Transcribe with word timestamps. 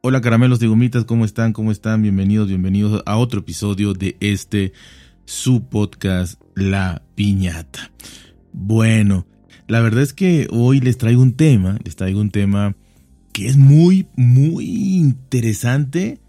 Hola 0.00 0.20
caramelos 0.20 0.60
de 0.60 0.68
gomitas, 0.68 1.04
¿cómo 1.04 1.24
están? 1.24 1.52
¿Cómo 1.52 1.72
están? 1.72 2.02
Bienvenidos, 2.02 2.46
bienvenidos 2.46 3.02
a 3.04 3.16
otro 3.16 3.40
episodio 3.40 3.94
de 3.94 4.16
este 4.20 4.72
su 5.24 5.64
podcast 5.64 6.40
La 6.54 7.02
Piñata. 7.16 7.90
Bueno, 8.52 9.26
la 9.66 9.80
verdad 9.80 10.04
es 10.04 10.12
que 10.12 10.46
hoy 10.52 10.78
les 10.78 10.98
traigo 10.98 11.20
un 11.20 11.32
tema, 11.32 11.80
les 11.82 11.96
traigo 11.96 12.20
un 12.20 12.30
tema 12.30 12.76
que 13.32 13.48
es 13.48 13.56
muy, 13.56 14.06
muy 14.14 14.66
interesante, 14.98 16.20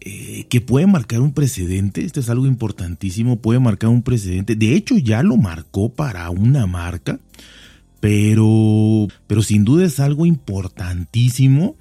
eh, 0.00 0.46
que 0.48 0.62
puede 0.62 0.86
marcar 0.86 1.20
un 1.20 1.34
precedente, 1.34 2.06
esto 2.06 2.20
es 2.20 2.30
algo 2.30 2.46
importantísimo, 2.46 3.36
puede 3.36 3.60
marcar 3.60 3.90
un 3.90 4.02
precedente, 4.02 4.56
de 4.56 4.74
hecho 4.74 4.96
ya 4.96 5.22
lo 5.22 5.36
marcó 5.36 5.92
para 5.92 6.30
una 6.30 6.66
marca, 6.66 7.20
pero, 8.00 9.08
pero 9.26 9.42
sin 9.42 9.64
duda 9.64 9.84
es 9.84 10.00
algo 10.00 10.24
importantísimo 10.24 11.76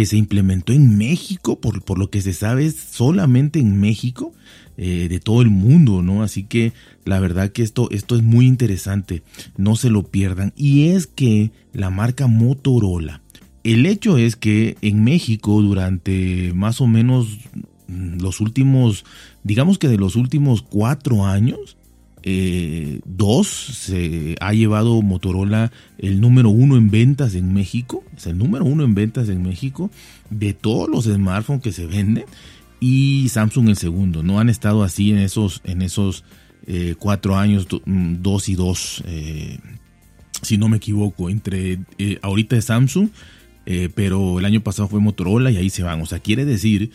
que 0.00 0.06
se 0.06 0.16
implementó 0.16 0.72
en 0.72 0.96
México, 0.96 1.60
por, 1.60 1.82
por 1.82 1.98
lo 1.98 2.08
que 2.08 2.22
se 2.22 2.32
sabe 2.32 2.70
solamente 2.70 3.58
en 3.58 3.78
México, 3.78 4.32
eh, 4.78 5.08
de 5.10 5.20
todo 5.20 5.42
el 5.42 5.50
mundo, 5.50 6.00
¿no? 6.00 6.22
Así 6.22 6.44
que 6.44 6.72
la 7.04 7.20
verdad 7.20 7.52
que 7.52 7.62
esto, 7.62 7.90
esto 7.90 8.16
es 8.16 8.22
muy 8.22 8.46
interesante, 8.46 9.22
no 9.58 9.76
se 9.76 9.90
lo 9.90 10.04
pierdan. 10.04 10.54
Y 10.56 10.86
es 10.86 11.06
que 11.06 11.50
la 11.74 11.90
marca 11.90 12.28
Motorola, 12.28 13.20
el 13.62 13.84
hecho 13.84 14.16
es 14.16 14.36
que 14.36 14.78
en 14.80 15.04
México 15.04 15.60
durante 15.60 16.54
más 16.54 16.80
o 16.80 16.86
menos 16.86 17.36
los 17.86 18.40
últimos, 18.40 19.04
digamos 19.44 19.78
que 19.78 19.88
de 19.88 19.98
los 19.98 20.16
últimos 20.16 20.62
cuatro 20.62 21.26
años, 21.26 21.76
eh, 22.22 23.00
dos 23.06 23.48
se 23.48 24.36
ha 24.40 24.52
llevado 24.52 25.00
Motorola 25.00 25.72
el 25.98 26.20
número 26.20 26.50
uno 26.50 26.76
en 26.76 26.90
ventas 26.90 27.34
en 27.34 27.54
México, 27.54 28.04
es 28.16 28.26
el 28.26 28.36
número 28.36 28.64
uno 28.64 28.84
en 28.84 28.94
ventas 28.94 29.28
en 29.28 29.42
México 29.42 29.90
de 30.28 30.52
todos 30.52 30.88
los 30.88 31.04
smartphones 31.04 31.62
que 31.62 31.72
se 31.72 31.86
venden 31.86 32.24
y 32.78 33.28
Samsung 33.30 33.70
el 33.70 33.76
segundo. 33.76 34.22
No 34.22 34.38
han 34.38 34.48
estado 34.48 34.82
así 34.82 35.10
en 35.10 35.18
esos, 35.18 35.62
en 35.64 35.82
esos 35.82 36.24
eh, 36.66 36.94
cuatro 36.98 37.36
años, 37.36 37.66
mm, 37.84 38.16
dos 38.20 38.48
y 38.48 38.54
dos, 38.54 39.02
eh, 39.06 39.58
si 40.42 40.58
no 40.58 40.68
me 40.68 40.76
equivoco, 40.76 41.30
entre 41.30 41.78
ahorita 42.22 42.56
es 42.56 42.66
Samsung, 42.66 43.08
pero 43.94 44.40
el 44.40 44.44
año 44.44 44.62
pasado 44.62 44.88
fue 44.88 44.98
Motorola 44.98 45.52
y 45.52 45.56
ahí 45.56 45.70
se 45.70 45.84
van. 45.84 46.00
O 46.00 46.06
sea, 46.06 46.18
quiere 46.18 46.44
decir 46.44 46.90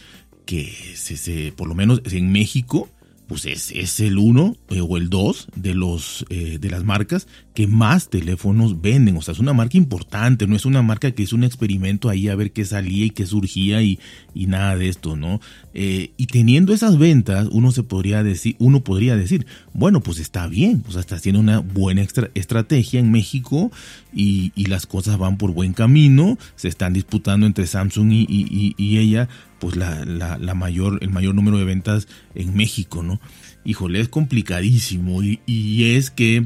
que 0.45 1.53
por 1.55 1.69
lo 1.69 1.75
menos 1.75 2.01
en 2.11 2.31
México 2.33 2.89
pues 3.27 3.45
es, 3.45 3.99
el 3.99 4.17
uno 4.17 4.55
eh, 4.69 4.81
o 4.81 4.97
el 4.97 5.09
dos 5.09 5.47
de, 5.55 5.73
los, 5.73 6.25
eh, 6.29 6.57
de 6.59 6.69
las 6.69 6.83
marcas 6.83 7.27
que 7.53 7.67
más 7.67 8.09
teléfonos 8.09 8.81
venden. 8.81 9.17
O 9.17 9.21
sea, 9.21 9.33
es 9.33 9.39
una 9.39 9.53
marca 9.53 9.77
importante, 9.77 10.45
no 10.45 10.55
es 10.55 10.65
una 10.65 10.81
marca 10.81 11.11
que 11.11 11.23
es 11.23 11.33
un 11.33 11.43
experimento 11.43 12.09
ahí 12.09 12.27
a 12.27 12.35
ver 12.35 12.51
qué 12.51 12.65
salía 12.65 13.05
y 13.05 13.09
qué 13.09 13.25
surgía 13.25 13.81
y, 13.81 13.99
y 14.33 14.47
nada 14.47 14.75
de 14.75 14.89
esto, 14.89 15.15
¿no? 15.15 15.39
Eh, 15.73 16.11
y 16.17 16.27
teniendo 16.27 16.73
esas 16.73 16.97
ventas, 16.97 17.47
uno 17.51 17.71
se 17.71 17.83
podría 17.83 18.23
decir, 18.23 18.55
uno 18.59 18.83
podría 18.83 19.15
decir, 19.15 19.45
bueno, 19.73 20.01
pues 20.01 20.19
está 20.19 20.47
bien, 20.47 20.83
o 20.87 20.91
sea, 20.91 21.01
está 21.01 21.15
haciendo 21.15 21.39
una 21.39 21.59
buena 21.59 22.05
estrategia 22.33 22.99
en 22.99 23.11
México 23.11 23.71
y, 24.13 24.51
y, 24.55 24.65
las 24.65 24.85
cosas 24.85 25.17
van 25.17 25.37
por 25.37 25.51
buen 25.51 25.73
camino, 25.73 26.37
se 26.55 26.67
están 26.67 26.93
disputando 26.93 27.45
entre 27.45 27.67
Samsung 27.67 28.11
y, 28.11 28.25
y, 28.29 28.75
y 28.77 28.97
ella 28.99 29.27
pues 29.59 29.75
la, 29.77 30.05
la, 30.05 30.53
mayor, 30.53 30.99
el 31.01 31.09
mayor 31.09 31.33
número 31.33 31.57
de 31.57 31.63
ventas 31.63 32.07
en 32.35 32.55
México, 32.55 33.03
¿no? 33.03 33.14
Híjole, 33.63 33.99
es 33.99 34.09
complicadísimo 34.09 35.23
y, 35.23 35.83
es 35.95 36.11
que 36.11 36.45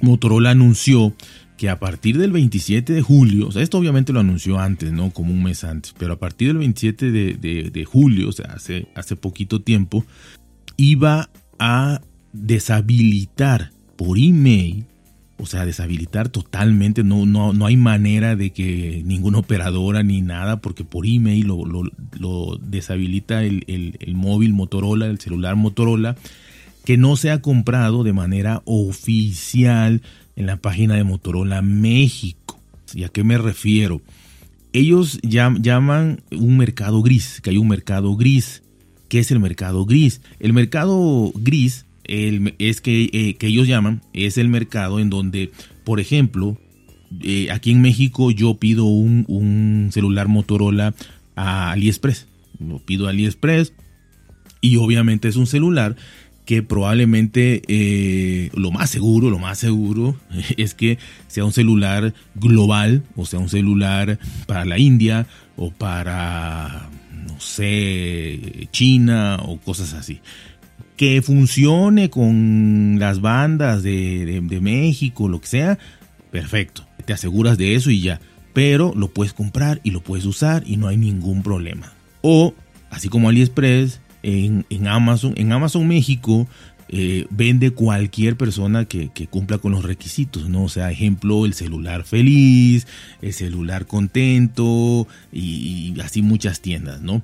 Motorola 0.00 0.50
anunció 0.50 1.14
que 1.56 1.70
a 1.70 1.78
partir 1.78 2.18
del 2.18 2.32
27 2.32 2.92
de 2.92 3.02
julio, 3.02 3.48
o 3.48 3.52
sea, 3.52 3.62
esto 3.62 3.78
obviamente 3.78 4.12
lo 4.12 4.20
anunció 4.20 4.58
antes, 4.58 4.92
¿no? 4.92 5.10
Como 5.10 5.32
un 5.32 5.42
mes 5.42 5.64
antes, 5.64 5.94
pero 5.98 6.14
a 6.14 6.18
partir 6.18 6.48
del 6.48 6.58
27 6.58 7.10
de, 7.10 7.70
de 7.72 7.84
julio, 7.84 8.28
o 8.28 8.32
sea, 8.32 8.52
hace, 8.52 8.88
hace 8.94 9.16
poquito 9.16 9.62
tiempo, 9.62 10.04
iba 10.76 11.30
a 11.58 12.02
deshabilitar 12.32 13.72
por 13.96 14.18
email 14.18 14.84
o 15.38 15.46
sea, 15.46 15.66
deshabilitar 15.66 16.28
totalmente, 16.28 17.04
no, 17.04 17.26
no, 17.26 17.52
no 17.52 17.66
hay 17.66 17.76
manera 17.76 18.36
de 18.36 18.50
que 18.50 19.02
ninguna 19.04 19.38
operadora 19.38 20.02
ni 20.02 20.22
nada, 20.22 20.60
porque 20.60 20.84
por 20.84 21.06
email 21.06 21.46
lo, 21.46 21.64
lo, 21.64 22.56
deshabilita 22.58 23.44
el, 23.44 23.64
el, 23.66 24.14
móvil 24.14 24.54
Motorola, 24.54 25.06
el 25.06 25.20
celular 25.20 25.56
Motorola, 25.56 26.16
que 26.84 26.96
no 26.96 27.16
se 27.16 27.30
ha 27.30 27.42
comprado 27.42 28.02
de 28.02 28.12
manera 28.12 28.62
oficial 28.64 30.02
en 30.36 30.46
la 30.46 30.56
página 30.56 30.94
de 30.94 31.04
Motorola 31.04 31.60
México. 31.60 32.58
¿Y 32.94 33.04
a 33.04 33.08
qué 33.08 33.24
me 33.24 33.36
refiero? 33.36 34.00
Ellos 34.72 35.18
llaman 35.22 36.22
un 36.30 36.56
mercado 36.56 37.02
gris, 37.02 37.40
que 37.42 37.50
hay 37.50 37.58
un 37.58 37.68
mercado 37.68 38.16
gris. 38.16 38.62
¿Qué 39.08 39.18
es 39.20 39.30
el 39.30 39.40
mercado 39.40 39.84
gris? 39.84 40.20
El 40.38 40.52
mercado 40.52 41.32
gris 41.34 41.85
es 42.08 42.80
que, 42.80 43.10
eh, 43.12 43.34
que, 43.34 43.46
ellos 43.46 43.66
llaman, 43.66 44.02
es 44.12 44.38
el 44.38 44.48
mercado 44.48 45.00
en 45.00 45.10
donde, 45.10 45.50
por 45.84 46.00
ejemplo, 46.00 46.58
eh, 47.22 47.48
aquí 47.50 47.72
en 47.72 47.82
México 47.82 48.30
yo 48.30 48.54
pido 48.54 48.84
un, 48.84 49.90
celular 49.92 50.28
Motorola 50.28 50.94
a 51.34 51.72
AliExpress. 51.72 52.26
Lo 52.58 52.78
pido 52.78 53.06
a 53.06 53.10
AliExpress 53.10 53.72
y 54.60 54.76
obviamente 54.76 55.28
es 55.28 55.36
un 55.36 55.46
celular 55.46 55.96
que 56.44 56.62
probablemente 56.62 57.62
eh, 57.66 58.50
lo 58.54 58.70
más 58.70 58.90
seguro, 58.90 59.30
lo 59.30 59.38
más 59.38 59.58
seguro 59.58 60.16
es 60.56 60.74
que 60.74 60.98
sea 61.26 61.44
un 61.44 61.52
celular 61.52 62.14
global, 62.34 63.02
o 63.16 63.26
sea, 63.26 63.40
un 63.40 63.48
celular 63.48 64.18
para 64.46 64.64
la 64.64 64.78
India 64.78 65.26
o 65.56 65.70
para, 65.72 66.88
no 67.26 67.40
sé, 67.40 68.68
China 68.70 69.38
o 69.42 69.58
cosas 69.58 69.92
así 69.94 70.20
que 70.96 71.20
funcione 71.22 72.10
con 72.10 72.96
las 72.98 73.20
bandas 73.20 73.82
de, 73.82 74.58
México, 74.60 75.28
lo 75.28 75.40
que 75.40 75.46
sea, 75.46 75.78
perfecto. 76.30 76.86
Te 77.04 77.12
aseguras 77.12 77.58
de 77.58 77.74
eso 77.74 77.90
y 77.90 78.00
ya. 78.00 78.20
Pero 78.52 78.94
lo 78.96 79.08
puedes 79.08 79.34
comprar 79.34 79.80
y 79.84 79.90
lo 79.90 80.00
puedes 80.00 80.24
usar 80.24 80.62
y 80.66 80.78
no 80.78 80.88
hay 80.88 80.96
ningún 80.96 81.42
problema. 81.42 81.92
O, 82.22 82.54
así 82.90 83.08
como 83.08 83.28
AliExpress, 83.28 84.00
en, 84.22 84.64
Amazon, 84.88 85.34
en 85.36 85.52
Amazon 85.52 85.86
México, 85.86 86.48
eh, 86.88 87.26
vende 87.30 87.70
cualquier 87.72 88.36
persona 88.36 88.86
que, 88.86 89.10
cumpla 89.28 89.58
con 89.58 89.72
los 89.72 89.84
requisitos, 89.84 90.48
¿no? 90.48 90.64
O 90.64 90.68
sea, 90.68 90.90
ejemplo, 90.90 91.44
el 91.44 91.52
celular 91.52 92.04
feliz, 92.04 92.86
el 93.20 93.34
celular 93.34 93.86
contento 93.86 95.06
y 95.30 95.94
así 96.00 96.22
muchas 96.22 96.60
tiendas, 96.60 97.02
¿no? 97.02 97.20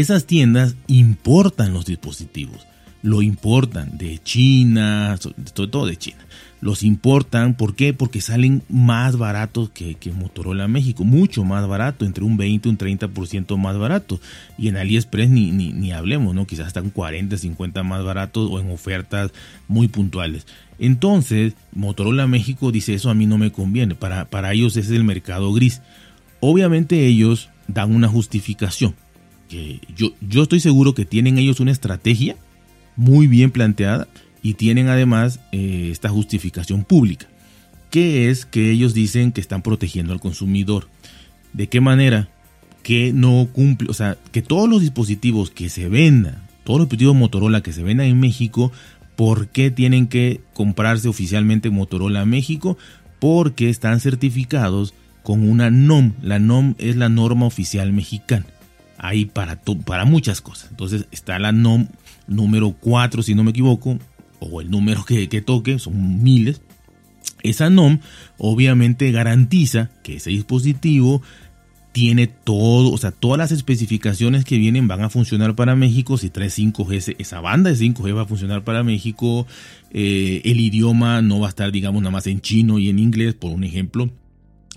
Esas 0.00 0.26
tiendas 0.26 0.76
importan 0.86 1.72
los 1.72 1.86
dispositivos. 1.86 2.66
Lo 3.02 3.20
importan 3.20 3.98
de 3.98 4.18
China, 4.18 5.16
sobre 5.18 5.68
todo 5.68 5.86
de 5.86 5.96
China. 5.96 6.24
Los 6.60 6.84
importan, 6.84 7.54
¿por 7.54 7.74
qué? 7.74 7.92
Porque 7.92 8.20
salen 8.20 8.62
más 8.68 9.16
baratos 9.16 9.70
que, 9.70 9.96
Motorola 10.14 10.68
México, 10.68 11.02
mucho 11.02 11.42
más 11.42 11.66
barato, 11.66 12.04
entre 12.04 12.22
un 12.22 12.36
20 12.36 12.68
y 12.68 12.70
un 12.70 12.78
30% 12.78 13.56
más 13.56 13.76
barato. 13.76 14.20
Y 14.56 14.68
en 14.68 14.76
AliExpress 14.76 15.28
ni, 15.28 15.50
ni, 15.50 15.72
ni 15.72 15.90
hablemos, 15.90 16.36
¿no? 16.36 16.46
Quizás 16.46 16.68
están 16.68 16.90
40, 16.90 17.36
50 17.36 17.82
más 17.82 18.04
baratos 18.04 18.48
o 18.48 18.60
en 18.60 18.70
ofertas 18.70 19.32
muy 19.66 19.88
puntuales. 19.88 20.46
Entonces, 20.78 21.54
Motorola 21.72 22.28
México 22.28 22.70
dice, 22.70 22.94
eso 22.94 23.10
a 23.10 23.14
mí 23.14 23.26
no 23.26 23.38
me 23.38 23.50
conviene, 23.50 23.96
para, 23.96 24.26
para 24.26 24.52
ellos 24.52 24.76
es 24.76 24.88
el 24.90 25.02
mercado 25.02 25.52
gris. 25.52 25.82
Obviamente 26.38 27.04
ellos 27.06 27.50
dan 27.66 27.92
una 27.92 28.06
justificación 28.06 28.94
yo, 29.94 30.12
yo 30.20 30.42
estoy 30.42 30.60
seguro 30.60 30.94
que 30.94 31.04
tienen 31.04 31.38
ellos 31.38 31.60
una 31.60 31.70
estrategia 31.70 32.36
muy 32.96 33.26
bien 33.26 33.50
planteada 33.50 34.08
y 34.42 34.54
tienen 34.54 34.88
además 34.88 35.40
eh, 35.52 35.88
esta 35.90 36.08
justificación 36.08 36.84
pública, 36.84 37.26
que 37.90 38.30
es 38.30 38.44
que 38.44 38.70
ellos 38.70 38.94
dicen 38.94 39.32
que 39.32 39.40
están 39.40 39.62
protegiendo 39.62 40.12
al 40.12 40.20
consumidor. 40.20 40.88
¿De 41.52 41.68
qué 41.68 41.80
manera? 41.80 42.28
Que 42.82 43.12
no 43.12 43.48
cumple, 43.52 43.88
o 43.90 43.94
sea, 43.94 44.18
que 44.32 44.42
todos 44.42 44.68
los 44.68 44.80
dispositivos 44.80 45.50
que 45.50 45.68
se 45.68 45.88
vendan, 45.88 46.42
todos 46.64 46.80
los 46.80 46.86
dispositivos 46.86 47.16
Motorola 47.16 47.62
que 47.62 47.72
se 47.72 47.82
vendan 47.82 48.06
en 48.06 48.18
México, 48.18 48.72
¿por 49.16 49.48
qué 49.48 49.70
tienen 49.70 50.08
que 50.08 50.40
comprarse 50.54 51.08
oficialmente 51.08 51.70
Motorola 51.70 52.24
México? 52.24 52.76
Porque 53.20 53.68
están 53.68 54.00
certificados 54.00 54.94
con 55.22 55.48
una 55.48 55.70
NOM. 55.70 56.14
La 56.22 56.40
NOM 56.40 56.74
es 56.78 56.96
la 56.96 57.08
norma 57.08 57.46
oficial 57.46 57.92
mexicana 57.92 58.46
hay 59.02 59.26
para, 59.26 59.60
para 59.84 60.04
muchas 60.04 60.40
cosas. 60.40 60.70
Entonces 60.70 61.06
está 61.10 61.38
la 61.38 61.52
NOM 61.52 61.88
número 62.28 62.70
4, 62.80 63.22
si 63.22 63.34
no 63.34 63.42
me 63.42 63.50
equivoco, 63.50 63.98
o 64.38 64.60
el 64.60 64.70
número 64.70 65.04
que, 65.04 65.28
que 65.28 65.42
toque, 65.42 65.78
son 65.80 66.22
miles. 66.22 66.62
Esa 67.42 67.68
NOM 67.68 67.98
obviamente 68.38 69.10
garantiza 69.10 69.90
que 70.04 70.16
ese 70.16 70.30
dispositivo 70.30 71.20
tiene 71.90 72.28
todo, 72.28 72.92
o 72.92 72.96
sea, 72.96 73.10
todas 73.10 73.38
las 73.38 73.50
especificaciones 73.50 74.44
que 74.44 74.56
vienen 74.56 74.86
van 74.86 75.02
a 75.02 75.10
funcionar 75.10 75.56
para 75.56 75.74
México. 75.74 76.16
Si 76.16 76.30
trae 76.30 76.48
5G, 76.48 77.16
esa 77.18 77.40
banda 77.40 77.70
de 77.70 77.76
5G 77.76 78.16
va 78.16 78.22
a 78.22 78.26
funcionar 78.26 78.62
para 78.62 78.84
México. 78.84 79.48
Eh, 79.90 80.42
el 80.44 80.60
idioma 80.60 81.22
no 81.22 81.40
va 81.40 81.48
a 81.48 81.50
estar, 81.50 81.72
digamos, 81.72 82.02
nada 82.02 82.12
más 82.12 82.28
en 82.28 82.40
chino 82.40 82.78
y 82.78 82.88
en 82.88 83.00
inglés, 83.00 83.34
por 83.34 83.50
un 83.50 83.64
ejemplo 83.64 84.10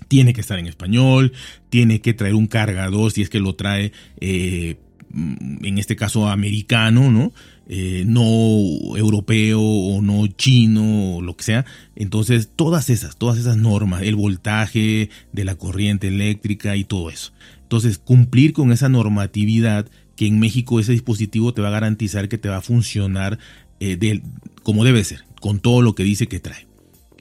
tiene 0.08 0.32
que 0.32 0.40
estar 0.40 0.58
en 0.58 0.66
español, 0.66 1.32
tiene 1.68 2.00
que 2.00 2.14
traer 2.14 2.34
un 2.34 2.46
cargador 2.46 3.10
si 3.12 3.22
es 3.22 3.30
que 3.30 3.40
lo 3.40 3.54
trae, 3.54 3.92
eh, 4.20 4.76
en 5.14 5.78
este 5.78 5.96
caso 5.96 6.28
americano, 6.28 7.10
¿no? 7.10 7.32
Eh, 7.68 8.04
no 8.06 8.96
europeo 8.96 9.60
o 9.60 10.00
no 10.00 10.26
chino 10.28 11.16
o 11.16 11.22
lo 11.22 11.36
que 11.36 11.44
sea. 11.44 11.64
Entonces, 11.96 12.50
todas 12.54 12.90
esas, 12.90 13.16
todas 13.16 13.38
esas 13.38 13.56
normas, 13.56 14.02
el 14.02 14.14
voltaje 14.14 15.10
de 15.32 15.44
la 15.44 15.56
corriente 15.56 16.08
eléctrica 16.08 16.76
y 16.76 16.84
todo 16.84 17.10
eso. 17.10 17.32
Entonces, 17.62 17.98
cumplir 17.98 18.52
con 18.52 18.70
esa 18.70 18.88
normatividad 18.88 19.88
que 20.14 20.26
en 20.26 20.38
México 20.38 20.78
ese 20.78 20.92
dispositivo 20.92 21.52
te 21.52 21.60
va 21.60 21.68
a 21.68 21.72
garantizar 21.72 22.28
que 22.28 22.38
te 22.38 22.48
va 22.48 22.58
a 22.58 22.62
funcionar 22.62 23.38
eh, 23.80 24.20
como 24.62 24.84
debe 24.84 25.02
ser, 25.04 25.24
con 25.40 25.58
todo 25.60 25.82
lo 25.82 25.94
que 25.94 26.04
dice 26.04 26.28
que 26.28 26.40
trae. 26.40 26.66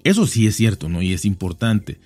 Eso 0.03 0.27
sí 0.27 0.45
es 0.45 0.55
cierto, 0.55 0.89
¿no? 0.89 1.01
Y 1.01 1.13
es 1.13 1.25
importante. 1.25 1.97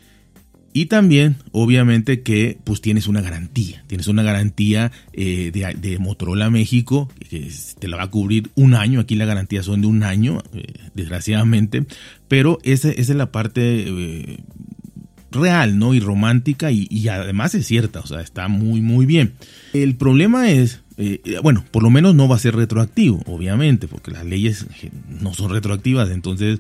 Y 0.72 0.86
también, 0.86 1.38
obviamente, 1.52 2.22
que 2.22 2.58
pues 2.64 2.82
tienes 2.82 3.08
una 3.08 3.22
garantía. 3.22 3.84
Tienes 3.88 4.08
una 4.08 4.24
garantía 4.24 4.92
eh, 5.14 5.52
de, 5.52 6.00
Motorola 6.00 6.50
México 6.50 7.10
que 7.30 7.52
te 7.80 7.88
la 7.88 7.98
va 7.98 8.04
a 8.04 8.12
cubrir 8.12 8.52
un 8.56 8.76
año. 8.76 9.00
Aquí 9.00 9.16
la 9.16 9.26
garantía 9.26 9.64
son 9.64 9.82
de 9.82 9.88
un 9.88 10.04
año, 10.04 10.44
eh, 10.54 10.74
desgraciadamente. 10.94 11.86
Pero 12.28 12.60
esa, 12.64 12.92
es 12.92 13.10
la 13.10 13.32
parte 13.32 13.62
eh, 13.88 14.38
real, 15.32 15.80
¿no? 15.80 15.96
Y 15.96 16.00
romántica 16.00 16.72
y, 16.72 17.08
además 17.08 17.56
es 17.56 17.66
cierta. 17.66 18.02
O 18.02 18.08
sea, 18.08 18.22
está 18.22 18.48
muy, 18.48 18.82
muy 18.82 19.08
bien. 19.08 19.34
El 19.74 19.96
problema 19.96 20.52
es, 20.52 20.82
bueno, 21.42 21.66
por 21.72 21.82
lo 21.82 21.90
menos 21.90 22.14
no 22.14 22.28
va 22.28 22.36
a 22.36 22.40
ser 22.40 22.56
retroactivo, 22.56 23.24
obviamente, 23.26 23.88
porque 23.88 24.12
las 24.12 24.26
leyes 24.26 24.68
no 25.08 25.34
son 25.34 25.52
retroactivas. 25.52 26.12
Entonces 26.12 26.60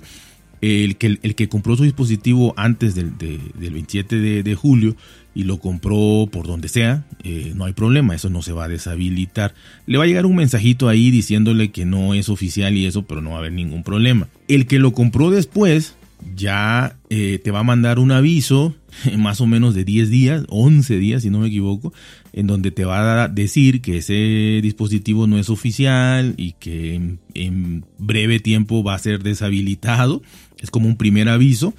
el 0.61 0.97
que, 0.97 1.19
el 1.21 1.35
que 1.35 1.49
compró 1.49 1.75
su 1.75 1.83
dispositivo 1.83 2.53
antes 2.57 2.95
del, 2.95 3.11
27 3.55 4.43
de, 4.43 4.55
julio 4.55 4.95
y 5.33 5.43
lo 5.43 5.59
compró 5.59 6.27
por 6.31 6.47
donde 6.47 6.67
sea, 6.67 7.05
eh, 7.23 7.53
no 7.55 7.65
hay 7.65 7.73
problema, 7.73 8.15
eso 8.15 8.29
no 8.29 8.41
se 8.41 8.51
va 8.51 8.65
a 8.65 8.67
deshabilitar. 8.67 9.53
Le 9.85 9.97
va 9.97 10.03
a 10.03 10.07
llegar 10.07 10.25
un 10.25 10.35
mensajito 10.35 10.89
ahí 10.89 11.11
diciéndole 11.11 11.71
que 11.71 11.85
no 11.85 12.13
es 12.13 12.29
oficial 12.29 12.75
y 12.75 12.85
eso, 12.85 13.03
pero 13.03 13.21
no 13.21 13.31
va 13.31 13.37
a 13.37 13.39
haber 13.39 13.53
ningún 13.53 13.83
problema. 13.83 14.27
El 14.47 14.65
que 14.65 14.79
lo 14.79 14.93
compró 14.93 15.29
después 15.29 15.95
ya 16.35 16.97
eh, 17.09 17.39
te 17.43 17.51
va 17.51 17.59
a 17.59 17.63
mandar 17.63 17.99
un 17.99 18.11
aviso, 18.11 18.75
más 19.17 19.41
o 19.41 19.47
menos 19.47 19.75
de 19.75 19.85
10 19.85 20.09
días, 20.09 20.43
11 20.49 20.97
días 20.97 21.21
si 21.23 21.29
no 21.29 21.39
me 21.39 21.47
equivoco, 21.47 21.93
en 22.33 22.47
donde 22.47 22.71
te 22.71 22.85
va 22.85 23.23
a 23.23 23.27
decir 23.27 23.81
que 23.81 23.97
ese 23.97 24.59
dispositivo 24.61 25.27
no 25.27 25.37
es 25.37 25.49
oficial 25.49 26.33
y 26.37 26.53
que 26.53 27.17
en 27.33 27.85
breve 27.97 28.39
tiempo 28.39 28.83
va 28.83 28.95
a 28.95 28.99
ser 28.99 29.23
deshabilitado 29.23 30.21
es 30.61 30.71
como 30.71 30.87
un 30.87 30.97
primer 30.97 31.29
aviso. 31.29 31.73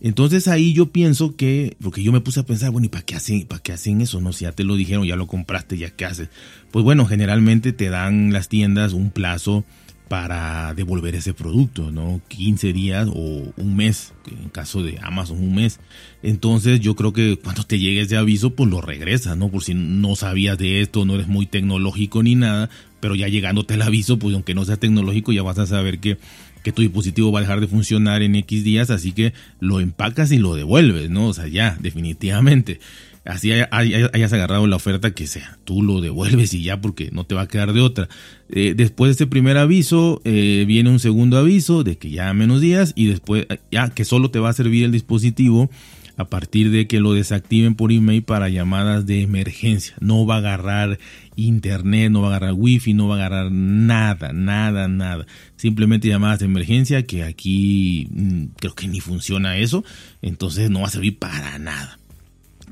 Entonces 0.00 0.46
ahí 0.46 0.74
yo 0.74 0.92
pienso 0.92 1.36
que, 1.36 1.76
porque 1.80 2.02
yo 2.02 2.12
me 2.12 2.20
puse 2.20 2.40
a 2.40 2.46
pensar, 2.46 2.70
bueno, 2.70 2.86
¿y 2.86 2.90
para 2.90 3.04
qué 3.04 3.16
hacen, 3.16 3.46
para 3.46 3.62
qué 3.62 3.72
hacen 3.72 4.02
eso? 4.02 4.20
No, 4.20 4.32
si 4.32 4.44
ya 4.44 4.52
te 4.52 4.62
lo 4.62 4.76
dijeron, 4.76 5.06
ya 5.06 5.16
lo 5.16 5.26
compraste, 5.26 5.78
ya 5.78 5.90
qué 5.90 6.04
haces. 6.04 6.28
Pues 6.70 6.84
bueno, 6.84 7.06
generalmente 7.06 7.72
te 7.72 7.88
dan 7.88 8.32
las 8.32 8.48
tiendas 8.48 8.92
un 8.92 9.10
plazo 9.10 9.64
para 10.08 10.72
devolver 10.74 11.14
ese 11.16 11.34
producto, 11.34 11.90
¿no? 11.90 12.20
15 12.28 12.72
días 12.72 13.08
o 13.12 13.52
un 13.56 13.76
mes, 13.76 14.12
en 14.30 14.48
caso 14.50 14.82
de 14.82 14.98
Amazon 15.02 15.38
un 15.42 15.54
mes. 15.54 15.80
Entonces 16.22 16.80
yo 16.80 16.94
creo 16.94 17.12
que 17.12 17.38
cuando 17.42 17.64
te 17.64 17.78
llegue 17.78 18.02
ese 18.02 18.16
aviso, 18.16 18.50
pues 18.50 18.70
lo 18.70 18.80
regresas, 18.80 19.36
¿no? 19.36 19.48
Por 19.48 19.64
si 19.64 19.74
no 19.74 20.14
sabías 20.14 20.58
de 20.58 20.80
esto, 20.80 21.04
no 21.04 21.14
eres 21.14 21.26
muy 21.26 21.46
tecnológico 21.46 22.22
ni 22.22 22.36
nada, 22.36 22.70
pero 23.00 23.14
ya 23.14 23.28
llegándote 23.28 23.74
el 23.74 23.82
aviso, 23.82 24.18
pues 24.18 24.34
aunque 24.34 24.54
no 24.54 24.64
sea 24.64 24.76
tecnológico, 24.76 25.32
ya 25.32 25.42
vas 25.42 25.58
a 25.58 25.66
saber 25.66 25.98
que 25.98 26.18
que 26.66 26.72
tu 26.72 26.82
dispositivo 26.82 27.30
va 27.30 27.38
a 27.38 27.42
dejar 27.42 27.60
de 27.60 27.68
funcionar 27.68 28.22
en 28.22 28.34
X 28.34 28.64
días, 28.64 28.90
así 28.90 29.12
que 29.12 29.32
lo 29.60 29.78
empacas 29.78 30.32
y 30.32 30.38
lo 30.38 30.56
devuelves, 30.56 31.10
¿no? 31.10 31.28
O 31.28 31.32
sea, 31.32 31.46
ya, 31.46 31.78
definitivamente. 31.78 32.80
Así 33.26 33.50
hayas 33.52 34.32
agarrado 34.32 34.66
la 34.68 34.76
oferta 34.76 35.10
que 35.10 35.26
sea, 35.26 35.58
tú 35.64 35.82
lo 35.82 36.00
devuelves 36.00 36.54
y 36.54 36.62
ya 36.62 36.80
porque 36.80 37.10
no 37.12 37.24
te 37.24 37.34
va 37.34 37.42
a 37.42 37.48
quedar 37.48 37.72
de 37.72 37.80
otra. 37.80 38.08
Eh, 38.48 38.74
después 38.76 39.08
de 39.08 39.12
este 39.12 39.26
primer 39.26 39.58
aviso, 39.58 40.20
eh, 40.24 40.64
viene 40.66 40.90
un 40.90 41.00
segundo 41.00 41.36
aviso 41.36 41.82
de 41.82 41.98
que 41.98 42.10
ya 42.10 42.32
menos 42.34 42.60
días 42.60 42.92
y 42.94 43.06
después 43.06 43.46
ya 43.72 43.90
que 43.90 44.04
solo 44.04 44.30
te 44.30 44.38
va 44.38 44.50
a 44.50 44.52
servir 44.52 44.84
el 44.84 44.92
dispositivo 44.92 45.68
a 46.16 46.24
partir 46.24 46.70
de 46.70 46.86
que 46.86 47.00
lo 47.00 47.12
desactiven 47.12 47.74
por 47.74 47.92
email 47.92 48.22
para 48.22 48.48
llamadas 48.48 49.06
de 49.06 49.22
emergencia. 49.22 49.96
No 50.00 50.24
va 50.24 50.36
a 50.36 50.38
agarrar 50.38 50.98
internet, 51.36 52.10
no 52.10 52.22
va 52.22 52.28
a 52.28 52.36
agarrar 52.36 52.54
wifi, 52.56 52.94
no 52.94 53.08
va 53.08 53.16
a 53.16 53.18
agarrar 53.18 53.52
nada, 53.52 54.32
nada, 54.32 54.88
nada. 54.88 55.26
Simplemente 55.56 56.08
llamadas 56.08 56.38
de 56.38 56.46
emergencia 56.46 57.04
que 57.04 57.22
aquí 57.22 58.08
mm, 58.10 58.44
creo 58.56 58.74
que 58.74 58.88
ni 58.88 59.00
funciona 59.00 59.58
eso. 59.58 59.84
Entonces 60.22 60.70
no 60.70 60.80
va 60.80 60.86
a 60.86 60.90
servir 60.90 61.18
para 61.18 61.58
nada. 61.58 61.98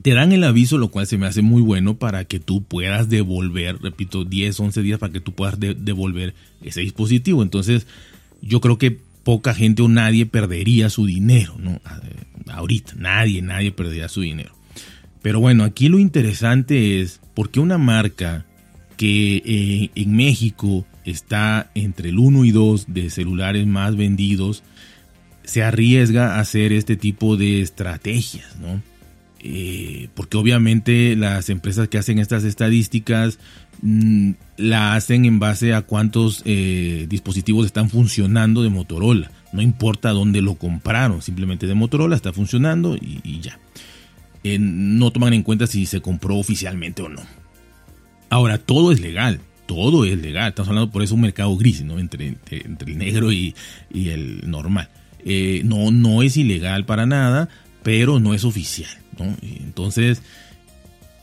Te 0.02 0.12
dan 0.12 0.32
el 0.32 0.44
aviso, 0.44 0.76
lo 0.76 0.88
cual 0.88 1.06
se 1.06 1.16
me 1.16 1.26
hace 1.26 1.42
muy 1.42 1.62
bueno 1.62 1.96
para 1.96 2.24
que 2.24 2.38
tú 2.38 2.62
puedas 2.62 3.08
devolver, 3.08 3.78
repito, 3.80 4.24
10, 4.24 4.60
11 4.60 4.82
días 4.82 4.98
para 4.98 5.12
que 5.12 5.20
tú 5.20 5.32
puedas 5.32 5.58
devolver 5.58 6.34
ese 6.62 6.82
dispositivo. 6.82 7.42
Entonces, 7.42 7.86
yo 8.42 8.60
creo 8.60 8.76
que 8.76 8.98
poca 9.22 9.54
gente 9.54 9.82
o 9.82 9.88
nadie 9.88 10.26
perdería 10.26 10.90
su 10.90 11.06
dinero, 11.06 11.56
¿no? 11.58 11.80
Ahorita, 12.48 12.92
nadie, 12.96 13.40
nadie 13.40 13.72
perdería 13.72 14.08
su 14.08 14.20
dinero. 14.20 14.54
Pero 15.22 15.40
bueno, 15.40 15.64
aquí 15.64 15.88
lo 15.88 15.98
interesante 15.98 17.00
es 17.00 17.20
por 17.32 17.50
qué 17.50 17.60
una 17.60 17.78
marca 17.78 18.44
que 18.98 19.42
eh, 19.44 19.90
en 19.94 20.14
México 20.14 20.86
está 21.04 21.70
entre 21.74 22.10
el 22.10 22.18
1 22.18 22.44
y 22.44 22.50
2 22.50 22.86
de 22.88 23.10
celulares 23.10 23.66
más 23.66 23.96
vendidos 23.96 24.62
se 25.44 25.62
arriesga 25.62 26.34
a 26.34 26.40
hacer 26.40 26.72
este 26.72 26.96
tipo 26.96 27.36
de 27.36 27.60
estrategias, 27.60 28.56
¿no? 28.58 28.82
Eh, 29.46 30.08
porque 30.14 30.38
obviamente 30.38 31.14
las 31.16 31.50
empresas 31.50 31.88
que 31.88 31.98
hacen 31.98 32.18
estas 32.18 32.44
estadísticas 32.44 33.38
mm, 33.82 34.30
la 34.56 34.94
hacen 34.94 35.26
en 35.26 35.38
base 35.38 35.74
a 35.74 35.82
cuántos 35.82 36.40
eh, 36.46 37.04
dispositivos 37.10 37.66
están 37.66 37.90
funcionando 37.90 38.62
de 38.62 38.70
Motorola. 38.70 39.30
No 39.52 39.60
importa 39.60 40.12
dónde 40.12 40.40
lo 40.40 40.54
compraron, 40.54 41.20
simplemente 41.20 41.66
de 41.66 41.74
Motorola 41.74 42.16
está 42.16 42.32
funcionando 42.32 42.96
y, 42.96 43.40
ya. 43.42 43.58
Eh, 44.44 44.56
no 44.58 45.10
toman 45.10 45.34
en 45.34 45.42
cuenta 45.42 45.66
si 45.66 45.84
se 45.84 46.00
compró 46.00 46.36
oficialmente 46.36 47.02
o 47.02 47.10
no. 47.10 47.20
Ahora, 48.30 48.56
todo 48.56 48.92
es 48.92 49.00
legal, 49.00 49.40
todo 49.66 50.06
es 50.06 50.22
legal. 50.22 50.48
Estamos 50.48 50.70
hablando 50.70 50.90
por 50.90 51.02
eso 51.02 51.16
un 51.16 51.20
mercado 51.20 51.54
gris, 51.58 51.84
¿no? 51.84 51.98
Entre, 51.98 52.38
el 52.50 52.98
negro 52.98 53.30
y, 53.30 53.54
el 53.92 54.50
normal. 54.50 54.88
no, 55.64 55.90
no 55.90 56.22
es 56.22 56.38
ilegal 56.38 56.86
para 56.86 57.04
nada, 57.04 57.50
pero 57.84 58.18
no 58.18 58.34
es 58.34 58.44
oficial. 58.44 58.90
Entonces, 59.42 60.22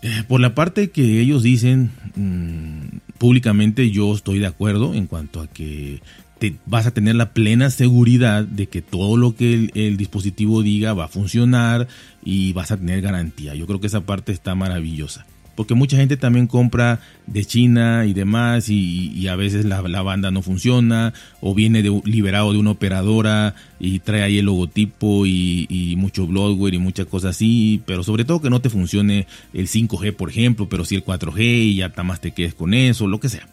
eh, 0.01 0.23
por 0.29 0.39
la 0.39 0.55
parte 0.55 0.91
que 0.91 1.19
ellos 1.19 1.43
dicen 1.43 1.91
mm, 2.15 3.17
públicamente, 3.17 3.91
yo 3.91 4.15
estoy 4.15 4.39
de 4.39 4.47
acuerdo 4.47 4.93
en 4.93 5.07
cuanto 5.07 5.41
a 5.41 5.47
que 5.47 6.01
te 6.39 6.55
vas 6.65 6.87
a 6.87 6.91
tener 6.91 7.15
la 7.15 7.33
plena 7.33 7.69
seguridad 7.69 8.45
de 8.45 8.67
que 8.67 8.81
todo 8.81 9.17
lo 9.17 9.35
que 9.35 9.69
el, 9.73 9.97
dispositivo 9.97 10.63
diga 10.63 10.93
va 10.93 11.05
a 11.05 11.09
funcionar 11.09 11.87
y 12.23 12.53
vas 12.53 12.71
a 12.71 12.77
tener 12.77 13.01
garantía. 13.01 13.53
Yo 13.53 13.67
creo 13.67 13.81
que 13.81 13.87
esa 13.87 14.01
parte 14.01 14.31
está 14.31 14.55
maravillosa 14.55 15.25
porque 15.55 15.75
mucha 15.75 15.97
gente 15.97 16.17
también 16.17 16.47
compra 16.47 16.99
de 17.27 17.45
China 17.45 18.05
y 18.05 18.13
demás 18.13 18.69
y, 18.69 19.27
a 19.27 19.35
veces 19.35 19.65
la, 19.65 19.81
banda 20.01 20.31
no 20.31 20.41
funciona 20.41 21.13
o 21.39 21.53
viene 21.53 21.83
de, 21.83 22.01
liberado 22.05 22.51
de 22.51 22.57
una 22.59 22.71
operadora 22.71 23.55
y 23.79 23.99
trae 23.99 24.23
ahí 24.23 24.39
el 24.39 24.45
logotipo 24.45 25.25
y, 25.25 25.95
mucho 25.97 26.25
bloodware 26.25 26.73
y 26.73 26.79
muchas 26.79 27.05
cosas 27.05 27.35
así, 27.35 27.81
pero 27.85 28.03
sobre 28.03 28.25
todo 28.25 28.41
que 28.41 28.49
no 28.49 28.61
te 28.61 28.69
funcione 28.69 29.27
el 29.53 29.67
5G 29.67 30.13
por 30.13 30.29
ejemplo, 30.29 30.67
pero 30.69 30.85
sí 30.85 30.95
el 30.95 31.05
4G 31.05 31.39
y 31.39 31.75
ya 31.75 31.91
más 32.03 32.21
te 32.21 32.31
quedes 32.31 32.55
con 32.55 32.73
eso, 32.73 33.07
lo 33.07 33.19
que 33.19 33.29
sea. 33.29 33.47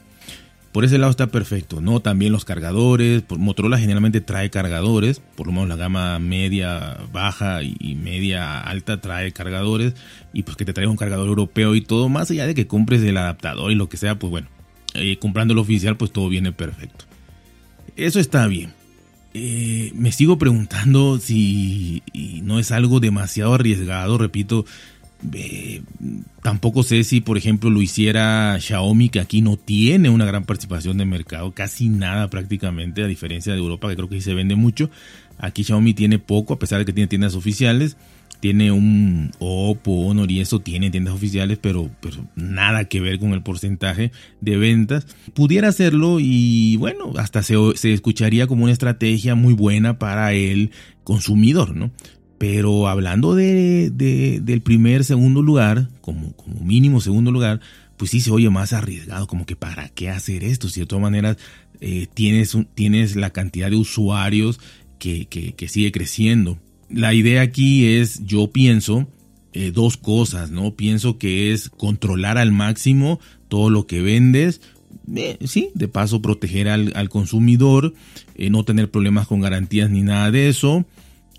Por 0.78 0.85
ese 0.85 0.97
lado 0.97 1.11
está 1.11 1.26
perfecto, 1.26 1.80
¿no? 1.80 1.99
También 1.99 2.30
los 2.30 2.44
cargadores. 2.44 3.25
Motorola 3.37 3.80
generalmente 3.80 4.20
trae 4.20 4.49
cargadores, 4.49 5.20
por 5.35 5.49
lo 5.49 5.52
menos 5.52 5.68
la 5.68 5.75
gama 5.75 6.16
media, 6.20 6.99
baja 7.12 7.64
y 7.64 7.97
media 7.97 8.61
alta 8.61 9.00
trae 9.00 9.32
cargadores. 9.32 9.94
Y 10.32 10.44
pues 10.44 10.56
que 10.56 10.64
te 10.64 10.73
traiga 10.73 10.88
un 10.88 10.97
cargador 10.97 11.26
europeo 11.26 11.75
y 11.75 11.80
todo, 11.80 12.08
más 12.08 12.30
allá 12.30 12.47
de 12.47 12.54
que 12.54 12.68
compres 12.68 13.02
el 13.02 13.16
adaptador 13.16 13.73
y 13.73 13.75
lo 13.75 13.88
que 13.88 13.97
sea, 13.97 14.20
pues 14.20 14.30
bueno, 14.30 14.47
eh, 14.94 15.18
comprando 15.18 15.50
el 15.52 15.58
oficial, 15.58 15.97
pues 15.97 16.12
todo 16.12 16.28
viene 16.28 16.52
perfecto. 16.52 17.06
Eso 17.97 18.20
está 18.20 18.47
bien. 18.47 18.73
Eh, 19.35 19.90
me 19.97 20.12
sigo 20.12 20.38
preguntando 20.38 21.18
si 21.18 22.04
no 22.44 22.61
es 22.61 22.70
algo 22.70 23.00
demasiado 23.00 23.52
arriesgado, 23.52 24.16
repito, 24.16 24.64
tampoco 26.43 26.83
sé 26.83 27.05
si, 27.05 27.21
por 27.21 27.37
ejemplo, 27.37 27.71
lo 27.71 27.83
hiciera 27.83 28.57
Xiaomi, 28.61 29.09
que 29.09 29.21
aquí 29.21 29.43
no 29.43 29.57
tiene 29.57 30.11
una 30.11 30.25
gran 30.25 30.45
participación 30.45 30.99
de 30.99 31.05
mercado, 31.05 31.53
casi 31.53 31.89
nada 31.89 32.29
prácticamente, 32.31 33.03
a 33.03 33.07
diferencia 33.07 33.53
de 33.53 33.59
Europa, 33.59 33.89
que 33.89 33.97
creo 33.97 34.09
que 34.09 34.17
sí 34.17 34.23
se 34.23 34.35
vende 34.35 34.55
mucho. 34.55 34.91
Aquí 35.39 35.65
Xiaomi 35.65 35.95
tiene 35.95 36.19
poco, 36.19 36.55
a 36.55 36.59
pesar 36.59 36.79
de 36.79 36.85
que 36.85 36.93
tiene 36.93 37.09
tiendas 37.09 37.35
oficiales. 37.35 37.97
Tiene 38.41 38.71
un 38.71 39.33
Oppo, 39.41 40.07
Honor 40.07 40.31
y 40.31 40.39
eso 40.39 40.61
tiene 40.61 40.93
tiendas 40.93 41.15
oficiales, 41.15 41.59
pero, 41.61 41.91
pero 42.01 42.25
nada 42.37 42.85
que 42.85 43.01
ver 43.01 43.19
con 43.19 43.33
el 43.33 43.43
porcentaje 43.43 44.13
de 44.41 44.57
ventas. 44.57 45.09
Pudiera 45.35 45.67
hacerlo 45.67 46.19
y 46.21 46.77
bueno, 46.77 47.13
hasta 47.17 47.43
se, 47.43 47.57
se 47.75 47.93
escucharía 47.93 48.47
como 48.47 48.63
una 48.63 48.73
estrategia 48.73 49.35
muy 49.35 49.55
buena 49.55 49.99
para 49.99 50.35
el 50.35 50.71
consumidor, 51.03 51.75
¿no? 51.75 51.91
Pero 52.38 52.87
hablando 52.87 53.35
de, 53.35 53.90
del 53.90 54.61
primer, 54.61 55.04
segundo 55.04 55.42
lugar, 55.42 55.88
como, 56.00 56.35
mínimo 56.62 57.00
segundo 57.00 57.33
lugar, 57.33 57.61
pues 57.97 58.12
sí 58.12 58.21
se 58.21 58.30
oye 58.30 58.49
más 58.49 58.73
arriesgado, 58.73 59.26
como 59.26 59.45
que 59.45 59.57
para 59.57 59.88
qué 59.88 60.09
hacer 60.09 60.45
esto, 60.45 60.68
si 60.68 60.80
de 60.80 60.87
todas 60.87 61.02
maneras 61.02 61.37
eh, 61.80 62.07
tienes, 62.14 62.57
tienes 62.75 63.16
la 63.16 63.30
cantidad 63.30 63.71
de 63.71 63.76
usuarios 63.76 64.61
que, 65.00 65.26
que, 65.26 65.68
sigue 65.68 65.90
creciendo. 65.90 66.59
La 66.88 67.12
idea 67.12 67.42
aquí 67.42 67.87
es, 67.87 68.25
yo 68.25 68.52
pienso, 68.52 69.09
eh, 69.52 69.73
dos 69.73 69.97
cosas, 69.97 70.52
¿no? 70.52 70.75
Pienso 70.75 71.18
que 71.18 71.52
es 71.52 71.68
controlar 71.68 72.38
al 72.38 72.52
máximo 72.52 73.18
todo 73.49 73.68
lo 73.68 73.88
que 73.88 74.00
vendes, 74.00 74.61
eh, 75.16 75.38
sí, 75.45 75.71
de 75.75 75.88
paso 75.88 76.23
proteger 76.23 76.68
al, 76.68 76.92
al 76.95 77.09
consumidor, 77.09 77.95
no 78.37 78.64
tener 78.64 78.92
problemas 78.92 79.26
con 79.26 79.40
garantías 79.40 79.90
ni 79.90 80.02
nada 80.02 80.30
de 80.30 80.49
eso, 80.49 80.87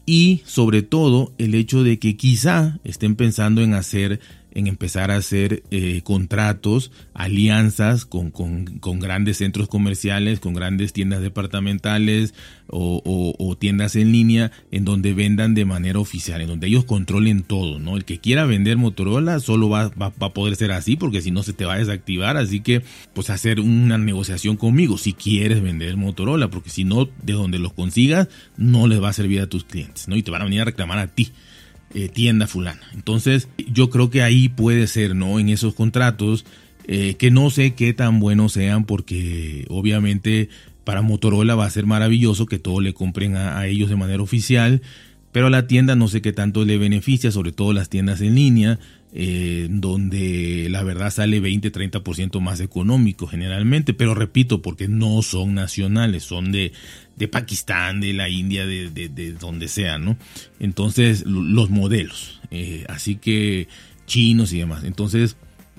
y 0.09 0.41
sobre 0.43 0.81
todo 0.81 1.33
el 1.37 1.53
hecho 1.53 1.83
de 1.83 1.99
que 1.99 2.17
quizá 2.17 2.79
estén 2.83 3.15
pensando 3.15 3.61
en 3.61 3.75
hacer 3.75 4.19
en 4.53 4.67
empezar 4.67 5.11
a 5.11 5.17
hacer 5.17 5.63
eh, 5.71 6.01
contratos, 6.03 6.91
alianzas 7.13 8.05
con, 8.05 8.31
con, 8.31 8.99
grandes 8.99 9.37
centros 9.37 9.67
comerciales, 9.67 10.39
con 10.39 10.53
grandes 10.53 10.93
tiendas 10.93 11.21
departamentales 11.21 12.33
o, 12.67 13.55
tiendas 13.59 13.95
en 13.95 14.11
línea 14.11 14.51
en 14.71 14.85
donde 14.85 15.13
vendan 15.13 15.53
de 15.53 15.65
manera 15.65 15.99
oficial, 15.99 16.41
en 16.41 16.47
donde 16.47 16.67
ellos 16.67 16.85
controlen 16.85 17.43
todo, 17.43 17.79
¿no? 17.79 17.97
El 17.97 18.05
que 18.05 18.19
quiera 18.19 18.45
vender 18.45 18.77
Motorola 18.77 19.39
solo 19.39 19.69
va, 19.69 19.89
va, 19.89 20.13
a 20.19 20.33
poder 20.33 20.55
ser 20.55 20.71
así 20.71 20.95
porque 20.95 21.21
si 21.21 21.31
no 21.31 21.43
se 21.43 21.53
te 21.53 21.65
va 21.65 21.73
a 21.73 21.79
desactivar, 21.79 22.37
así 22.37 22.61
que 22.61 22.83
pues 23.13 23.29
hacer 23.29 23.59
una 23.59 23.97
negociación 23.97 24.55
conmigo 24.55 24.97
si 24.97 25.13
quieres 25.13 25.61
vender 25.61 25.97
Motorola, 25.97 26.49
porque 26.49 26.69
si 26.69 26.83
no, 26.83 27.09
de 27.23 27.33
donde 27.33 27.59
los 27.59 27.73
consigas, 27.73 28.29
no 28.57 28.87
les 28.87 29.01
va 29.01 29.09
a 29.09 29.13
servir 29.13 29.41
a 29.41 29.47
tus 29.47 29.63
clientes, 29.63 30.07
¿no? 30.07 30.15
Y 30.15 30.23
te 30.23 30.31
van 30.31 30.41
a 30.41 30.45
venir 30.45 30.61
a 30.61 30.65
reclamar 30.65 30.99
a 30.99 31.07
ti. 31.07 31.31
Eh, 31.95 32.07
tienda 32.07 32.45
fulana. 32.45 32.81
Entonces, 32.93 33.47
yo 33.57 33.89
creo 33.89 34.11
que 34.11 34.21
ahí 34.21 34.47
puede 34.47 34.85
ser, 34.85 35.15
¿no? 35.15 35.39
En 35.39 35.49
esos 35.49 35.73
contratos, 35.73 36.45
eh, 36.85 37.15
que 37.15 37.31
no 37.31 37.49
sé 37.49 37.73
qué 37.73 37.93
tan 37.93 38.19
buenos 38.19 38.53
sean, 38.53 38.85
porque 38.85 39.65
obviamente 39.69 40.49
para 40.83 41.01
Motorola 41.01 41.55
va 41.55 41.65
a 41.65 41.69
ser 41.69 41.87
maravilloso 41.87 42.45
que 42.45 42.59
todo 42.59 42.79
le 42.79 42.93
compren 42.93 43.35
a, 43.35 43.65
ellos 43.65 43.89
de 43.89 43.95
manera 43.95 44.21
oficial, 44.21 44.81
pero 45.31 45.47
a 45.47 45.49
la 45.49 45.67
tienda 45.67 45.95
no 45.95 46.07
sé 46.07 46.21
qué 46.21 46.31
tanto 46.31 46.63
le 46.63 46.77
beneficia, 46.77 47.31
sobre 47.31 47.51
todo 47.51 47.73
las 47.73 47.89
tiendas 47.89 48.21
en 48.21 48.35
línea, 48.35 48.79
eh, 49.13 49.67
donde 49.69 50.67
la 50.69 50.83
verdad 50.83 51.11
sale 51.11 51.41
20-30% 51.41 52.39
más 52.39 52.59
económico 52.59 53.25
generalmente, 53.25 53.95
pero 53.95 54.13
repito, 54.13 54.61
porque 54.61 54.87
no 54.87 55.23
son 55.23 55.55
nacionales, 55.55 56.23
son 56.23 56.51
de, 56.51 56.71
de 57.19 57.27
Pakistán, 57.27 57.99
de 57.99 58.13
la 58.13 58.29
India, 58.29 58.65
de, 58.65 58.89
de, 58.89 59.33
donde 59.33 59.67
sea, 59.67 59.99
¿no? 59.99 60.17
Entonces, 60.59 61.25
los 61.25 61.69
modelos, 61.69 62.39
eh, 62.49 62.85
así 62.87 63.17
que 63.17 63.67
chinos 64.07 64.53
y 64.53 64.59
demás. 64.59 64.85
Entonces, 64.85 65.35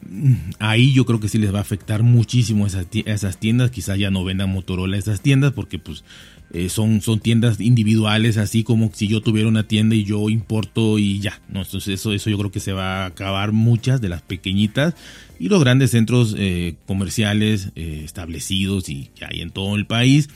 mm, 0.06 0.34
ahí 0.58 0.92
yo 0.92 1.06
creo 1.06 1.18
que 1.18 1.28
sí 1.28 1.38
les 1.38 1.52
va 1.52 1.58
a 1.58 1.62
afectar 1.62 2.02
muchísimo 2.02 2.66
a 2.66 2.68
esas, 2.68 3.38
tiendas, 3.38 3.70
quizás 3.70 3.98
ya 3.98 4.10
no 4.10 4.22
vendan 4.22 4.50
Motorola 4.50 4.98
esas 4.98 5.22
tiendas, 5.22 5.52
porque 5.54 5.78
pues 5.78 6.04
eh, 6.52 6.68
son, 6.68 7.00
son 7.00 7.20
tiendas 7.20 7.58
individuales, 7.58 8.36
así 8.36 8.62
como 8.62 8.90
si 8.92 9.08
yo 9.08 9.22
tuviera 9.22 9.48
una 9.48 9.66
tienda 9.66 9.94
y 9.94 10.04
yo 10.04 10.28
importo 10.28 10.98
y 10.98 11.20
ya, 11.20 11.40
¿no? 11.48 11.62
Entonces 11.62 12.00
eso, 12.00 12.12
eso 12.12 12.28
yo 12.28 12.36
creo 12.36 12.50
que 12.50 12.60
se 12.60 12.74
va 12.74 13.04
a 13.04 13.06
acabar 13.06 13.52
muchas 13.52 14.02
de 14.02 14.10
las 14.10 14.20
pequeñitas 14.20 14.94
y 15.38 15.48
los 15.48 15.60
grandes 15.60 15.92
centros 15.92 16.34
eh, 16.36 16.74
comerciales 16.86 17.70
establecidos 17.76 18.90
y 18.90 19.08
que 19.14 19.24
hay 19.24 19.40
en 19.40 19.48
todo 19.48 19.76
el 19.76 19.86
país. 19.86 20.28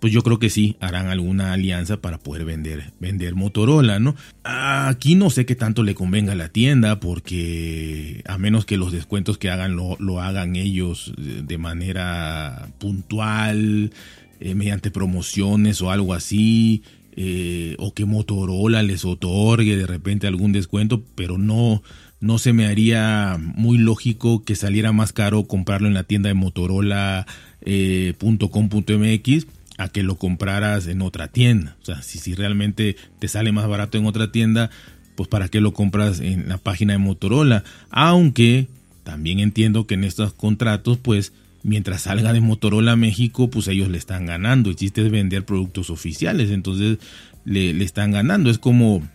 Pues 0.00 0.12
yo 0.12 0.22
creo 0.22 0.38
que 0.38 0.50
sí 0.50 0.76
harán 0.80 1.08
alguna 1.08 1.52
alianza 1.52 2.00
para 2.02 2.18
poder 2.18 2.44
vender, 2.44 2.92
vender 3.00 3.34
Motorola, 3.34 3.98
¿no? 3.98 4.14
Aquí 4.44 5.14
no 5.14 5.30
sé 5.30 5.46
qué 5.46 5.54
tanto 5.54 5.82
le 5.82 5.94
convenga 5.94 6.32
a 6.32 6.36
la 6.36 6.50
tienda, 6.50 7.00
porque 7.00 8.22
a 8.26 8.36
menos 8.38 8.66
que 8.66 8.76
los 8.76 8.92
descuentos 8.92 9.38
que 9.38 9.50
hagan 9.50 9.74
lo, 9.74 9.96
lo 9.98 10.20
hagan 10.20 10.54
ellos 10.56 11.14
de 11.16 11.58
manera 11.58 12.68
puntual, 12.78 13.90
eh, 14.38 14.54
mediante 14.54 14.90
promociones 14.90 15.80
o 15.80 15.90
algo 15.90 16.12
así, 16.12 16.82
eh, 17.16 17.74
o 17.78 17.94
que 17.94 18.04
Motorola 18.04 18.82
les 18.82 19.06
otorgue 19.06 19.74
de 19.78 19.86
repente 19.86 20.26
algún 20.26 20.52
descuento, 20.52 21.02
pero 21.14 21.38
no, 21.38 21.82
no 22.20 22.36
se 22.36 22.52
me 22.52 22.66
haría 22.66 23.38
muy 23.40 23.78
lógico 23.78 24.44
que 24.44 24.54
saliera 24.54 24.92
más 24.92 25.14
caro 25.14 25.44
comprarlo 25.44 25.88
en 25.88 25.94
la 25.94 26.04
tienda 26.04 26.28
de 26.28 26.34
motorola.com.mx 26.34 27.26
eh, 27.62 29.44
a 29.78 29.88
que 29.88 30.02
lo 30.02 30.16
compraras 30.16 30.86
en 30.86 31.02
otra 31.02 31.28
tienda. 31.28 31.76
O 31.82 31.84
sea, 31.84 32.02
si, 32.02 32.18
si 32.18 32.34
realmente 32.34 32.96
te 33.18 33.28
sale 33.28 33.52
más 33.52 33.68
barato 33.68 33.98
en 33.98 34.06
otra 34.06 34.32
tienda, 34.32 34.70
pues 35.16 35.28
para 35.28 35.48
qué 35.48 35.60
lo 35.60 35.72
compras 35.72 36.20
en 36.20 36.48
la 36.48 36.58
página 36.58 36.92
de 36.92 36.98
Motorola. 36.98 37.64
Aunque 37.90 38.68
también 39.02 39.40
entiendo 39.40 39.86
que 39.86 39.94
en 39.94 40.04
estos 40.04 40.32
contratos, 40.32 40.98
pues 40.98 41.32
mientras 41.62 42.02
salga 42.02 42.32
de 42.32 42.40
Motorola 42.40 42.96
México, 42.96 43.50
pues 43.50 43.68
ellos 43.68 43.88
le 43.88 43.98
están 43.98 44.26
ganando. 44.26 44.70
El 44.70 45.10
vender 45.10 45.44
productos 45.44 45.90
oficiales, 45.90 46.50
entonces 46.50 46.98
le, 47.44 47.82
están 47.82 48.12
ganando. 48.12 48.50
Es 48.50 48.58
como, 48.58 49.06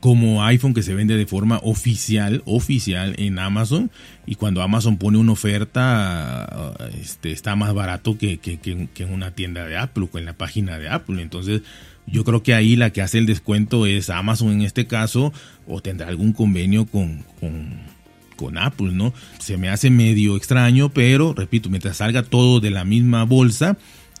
como 0.00 0.44
iPhone 0.44 0.74
que 0.74 0.82
se 0.82 0.94
vende 0.94 1.16
de 1.16 1.26
forma 1.26 1.60
oficial, 1.62 2.42
oficial 2.46 3.14
en 3.18 3.38
Amazon. 3.38 3.90
Y 4.26 4.34
cuando 4.36 4.62
Amazon 4.62 4.96
pone 4.96 5.18
una 5.18 5.32
oferta, 5.32 6.74
este, 7.00 7.32
está 7.32 7.56
más 7.56 7.74
barato 7.74 8.18
que, 8.18 8.40
en 8.42 9.12
una 9.12 9.32
tienda 9.32 9.66
de 9.66 9.76
Apple 9.76 10.08
o 10.12 10.18
en 10.18 10.24
la 10.24 10.34
página 10.34 10.78
de 10.78 10.88
Apple. 10.88 11.22
Entonces, 11.22 11.62
yo 12.06 12.24
creo 12.24 12.42
que 12.42 12.54
ahí 12.54 12.76
la 12.76 12.90
que 12.90 13.02
hace 13.02 13.18
el 13.18 13.26
descuento 13.26 13.86
es 13.86 14.10
Amazon 14.10 14.52
en 14.52 14.62
este 14.62 14.86
caso, 14.86 15.32
o 15.66 15.80
tendrá 15.80 16.08
algún 16.08 16.32
convenio 16.32 16.86
con 16.86 17.24
con 18.36 18.58
Apple, 18.58 18.92
¿no? 18.92 19.12
Se 19.38 19.56
me 19.56 19.68
hace 19.68 19.90
medio 19.90 20.36
extraño, 20.36 20.90
pero 20.90 21.34
repito, 21.34 21.68
mientras 21.70 21.96
salga 21.96 22.22
todo 22.22 22.60
de 22.60 22.70
la 22.70 22.84
misma 22.84 23.24
bolsa, 23.24 23.76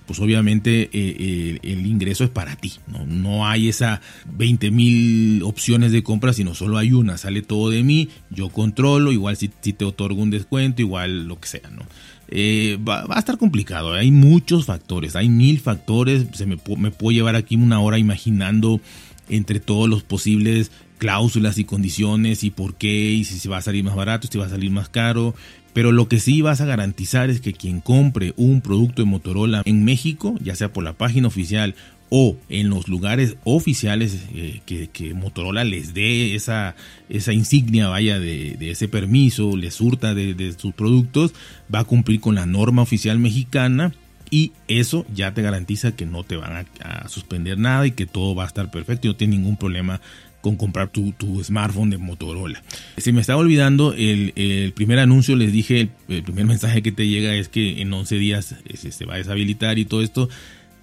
pues 0.06 0.20
obviamente 0.20 0.82
eh, 0.82 0.88
eh, 0.92 1.58
el 1.62 1.86
ingreso 1.86 2.24
es 2.24 2.30
para 2.30 2.56
ti, 2.56 2.74
¿no? 2.86 3.04
No 3.06 3.46
hay 3.46 3.68
esa 3.68 4.00
20 4.36 4.70
mil 4.70 5.42
opciones 5.42 5.92
de 5.92 6.02
compra, 6.02 6.32
sino 6.32 6.54
solo 6.54 6.78
hay 6.78 6.92
una, 6.92 7.18
sale 7.18 7.42
todo 7.42 7.70
de 7.70 7.82
mí, 7.82 8.08
yo 8.30 8.48
controlo, 8.48 9.12
igual 9.12 9.36
si, 9.36 9.48
te 9.48 9.84
otorgo 9.84 10.22
un 10.22 10.30
descuento, 10.30 10.82
igual 10.82 11.26
lo 11.26 11.40
que 11.40 11.48
sea, 11.48 11.70
¿no? 11.70 11.82
Eh, 12.28 12.78
va, 12.86 13.04
a 13.08 13.18
estar 13.18 13.38
complicado, 13.38 13.92
hay 13.92 14.10
muchos 14.10 14.66
factores, 14.66 15.16
hay 15.16 15.28
mil 15.28 15.60
factores, 15.60 16.26
se 16.32 16.46
me, 16.46 16.56
me 16.76 16.90
puedo 16.90 17.12
llevar 17.12 17.36
aquí 17.36 17.56
una 17.56 17.80
hora 17.80 17.98
imaginando 17.98 18.80
entre 19.28 19.60
todos 19.60 19.88
los 19.88 20.02
posibles 20.02 20.70
cláusulas 20.98 21.58
y 21.58 21.64
condiciones 21.64 22.44
y 22.44 22.50
por 22.50 22.74
qué 22.74 23.12
y 23.12 23.24
si 23.24 23.38
se 23.38 23.48
va 23.48 23.58
a 23.58 23.62
salir 23.62 23.84
más 23.84 23.96
barato, 23.96 24.28
si 24.30 24.38
va 24.38 24.46
a 24.46 24.50
salir 24.50 24.70
más 24.70 24.88
caro. 24.88 25.34
Pero 25.72 25.92
lo 25.92 26.08
que 26.08 26.20
sí 26.20 26.40
vas 26.40 26.62
a 26.62 26.64
garantizar 26.64 27.28
es 27.28 27.42
que 27.42 27.52
quien 27.52 27.80
compre 27.80 28.32
un 28.36 28.62
producto 28.62 29.02
de 29.02 29.06
Motorola 29.06 29.62
en 29.66 29.84
México, 29.84 30.34
ya 30.42 30.56
sea 30.56 30.72
por 30.72 30.82
la 30.82 30.94
página 30.94 31.28
oficial 31.28 31.74
o 32.08 32.36
en 32.48 32.70
los 32.70 32.88
lugares 32.88 33.36
oficiales 33.44 34.18
eh, 34.34 34.60
que, 34.64 35.14
Motorola 35.14 35.64
les 35.64 35.92
dé 35.92 36.34
esa, 36.34 36.76
esa 37.08 37.32
insignia, 37.32 37.88
vaya, 37.88 38.18
de, 38.18 38.56
ese 38.60 38.88
permiso, 38.88 39.56
les 39.56 39.74
surta 39.74 40.14
de, 40.14 40.54
sus 40.56 40.72
productos, 40.72 41.34
va 41.72 41.80
a 41.80 41.84
cumplir 41.84 42.20
con 42.20 42.36
la 42.36 42.46
norma 42.46 42.82
oficial 42.82 43.18
mexicana 43.18 43.92
y 44.30 44.52
eso 44.68 45.04
ya 45.14 45.34
te 45.34 45.42
garantiza 45.42 45.94
que 45.94 46.06
no 46.06 46.24
te 46.24 46.36
van 46.36 46.66
a, 46.80 47.02
a, 47.02 47.08
suspender 47.08 47.58
nada 47.58 47.86
y 47.86 47.92
que 47.92 48.06
todo 48.06 48.34
va 48.34 48.44
a 48.44 48.48
estar 48.48 48.70
perfecto 48.70 49.06
y 49.06 49.10
no 49.10 49.16
tiene 49.16 49.36
ningún 49.36 49.56
problema 49.56 50.00
con 50.46 50.54
comprar 50.54 50.90
tu, 50.90 51.12
smartphone 51.42 51.90
de 51.90 51.98
Motorola. 51.98 52.62
Se 52.98 53.12
me 53.12 53.20
estaba 53.20 53.40
olvidando 53.40 53.92
el, 53.94 54.72
primer 54.76 55.00
anuncio, 55.00 55.34
les 55.34 55.50
dije, 55.50 55.88
el, 56.08 56.22
primer 56.22 56.46
mensaje 56.46 56.82
que 56.82 56.92
te 56.92 57.08
llega 57.08 57.34
es 57.34 57.48
que 57.48 57.82
en 57.82 57.92
11 57.92 58.14
días 58.16 58.54
eh, 58.64 58.76
se, 58.76 59.04
va 59.04 59.14
a 59.14 59.16
deshabilitar 59.16 59.80
y 59.80 59.84
todo 59.86 60.02
esto. 60.02 60.28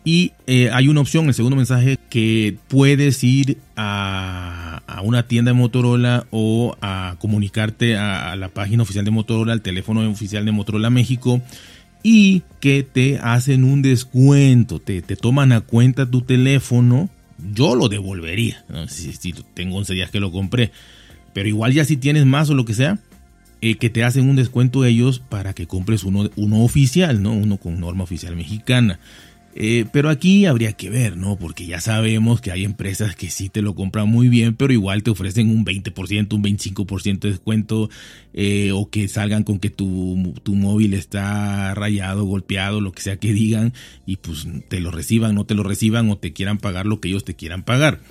Y 0.03 0.34
eh, 0.48 0.70
hay 0.74 0.89
una 0.89 1.00
opción, 1.00 1.27
el 1.27 1.34
segundo 1.34 1.55
mensaje, 1.55 1.98
que 2.10 2.58
puedes 2.67 3.24
ir 3.24 3.58
a, 3.77 4.82
una 5.01 5.27
tienda 5.27 5.51
de 5.51 5.58
Motorola 5.58 6.27
o 6.29 6.75
a 6.82 7.15
comunicarte 7.20 7.96
a, 7.96 8.36
la 8.36 8.50
página 8.50 8.84
oficial 8.84 9.05
de 9.05 9.12
Motorola, 9.12 9.53
al 9.53 9.62
teléfono 9.62 10.10
oficial 10.10 10.43
de 10.43 10.51
Motorola 10.51 10.89
México 10.89 11.41
y 12.03 12.41
que 12.60 12.84
te 12.84 13.17
hacen 13.20 13.63
un 13.63 13.82
descuento, 13.82 14.79
te, 14.79 15.01
te 15.01 15.15
toman 15.15 15.53
a 15.53 15.62
cuenta 15.62 16.05
tu 16.05 16.20
teléfono 16.20 17.10
yo 17.53 17.75
lo 17.75 17.89
devolvería. 17.89 18.63
Si, 18.88 19.33
tengo 19.53 19.77
11 19.77 19.93
días 19.93 20.12
que 20.12 20.19
lo 20.19 20.31
compré. 20.31 20.71
Pero 21.33 21.50
igual 21.50 21.73
ya 21.73 21.83
si 21.85 21.97
tienes 21.97 22.25
más 22.25 22.50
o 22.50 22.53
lo 22.53 22.65
que 22.65 22.73
sea, 22.73 23.00
eh, 23.62 23.75
que 23.75 23.89
te 23.89 24.03
hacen 24.03 24.29
un 24.29 24.35
descuento 24.35 24.85
ellos 24.85 25.19
para 25.19 25.53
que 25.53 25.67
compres 25.67 26.03
uno, 26.03 26.29
uno 26.35 26.63
oficial, 26.63 27.23
¿no? 27.23 27.33
Uno 27.33 27.57
con 27.57 27.79
norma 27.79 28.03
oficial 28.03 28.35
mexicana. 28.35 29.00
Eh, 29.55 29.86
pero 29.93 30.10
aquí 30.10 30.45
habría 30.45 30.74
que 30.74 30.89
ver, 30.89 31.15
¿no? 31.15 31.38
Porque 31.38 31.67
ya 31.67 31.79
sabemos 31.79 32.41
que 32.41 32.51
hay 32.51 32.63
empresas 32.63 33.15
que 33.15 33.29
sí 33.29 33.50
te 33.50 33.62
lo 33.62 33.75
compran 33.75 34.07
muy 34.07 34.27
bien, 34.27 34.55
pero 34.55 34.74
igual 34.74 35.03
te 35.03 35.12
ofrecen 35.12 35.50
un 35.50 35.63
20%, 35.63 36.33
un 36.33 36.43
25% 36.43 37.19
de 37.19 37.29
descuento, 37.29 37.89
eh, 38.33 38.72
o 38.74 38.89
que 38.89 39.07
salgan 39.07 39.43
con 39.43 39.60
que 39.60 39.69
tu, 39.69 40.33
tu, 40.41 40.55
móvil 40.55 40.95
está 40.95 41.75
rayado, 41.75 42.24
golpeado, 42.25 42.81
lo 42.81 42.91
que 42.93 43.03
sea 43.03 43.17
que 43.17 43.31
digan, 43.31 43.74
y 44.07 44.17
pues 44.17 44.48
te 44.69 44.79
lo 44.79 44.89
reciban, 44.89 45.36
no 45.36 45.45
te 45.45 45.53
lo 45.53 45.62
reciban, 45.62 46.10
o 46.10 46.17
te 46.17 46.33
quieran 46.33 46.57
pagar 46.57 46.88
lo 46.88 47.00
que 47.00 47.10
ellos 47.10 47.24
te 47.24 47.36
quieran 47.36 47.63
pagar. 47.63 48.01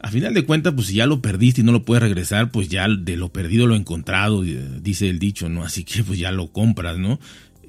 a 0.00 0.10
final 0.10 0.34
de 0.34 0.44
cuentas, 0.44 0.74
pues 0.74 0.88
si 0.88 0.94
ya 0.94 1.06
lo 1.06 1.22
perdiste 1.22 1.60
y 1.60 1.64
no 1.64 1.70
lo 1.70 1.84
puedes 1.84 2.02
regresar, 2.02 2.50
pues 2.50 2.68
ya 2.68 2.88
de 2.88 3.16
lo 3.16 3.32
perdido 3.32 3.68
lo 3.68 3.76
encontrado, 3.76 4.42
dice 4.42 5.08
el 5.08 5.20
dicho, 5.20 5.48
¿no? 5.48 5.62
Así 5.62 5.84
que 5.84 6.02
pues 6.02 6.18
ya 6.18 6.32
lo 6.32 6.52
compras, 6.52 6.98
¿no? 6.98 7.20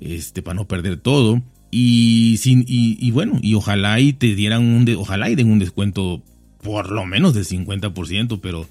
Este, 0.01 0.42
para 0.42 0.56
no 0.56 0.68
perder 0.68 0.98
todo. 0.98 1.44
Y, 1.75 2.38
sin, 2.38 2.65
y, 2.68 3.10
bueno, 3.10 3.39
y 3.42 3.56
ojalá 3.56 4.00
y 4.00 4.13
te 4.13 4.36
dieran 4.36 4.62
un, 4.62 4.86
de, 4.86 4.96
ojalá 4.96 5.32
y 5.32 5.36
den 5.36 5.50
un 5.50 5.58
descuento 5.58 6.22
por 6.62 6.92
lo 6.92 7.03
menos 7.08 7.34
del 7.34 7.46
50%, 7.46 8.39
pero 8.42 8.70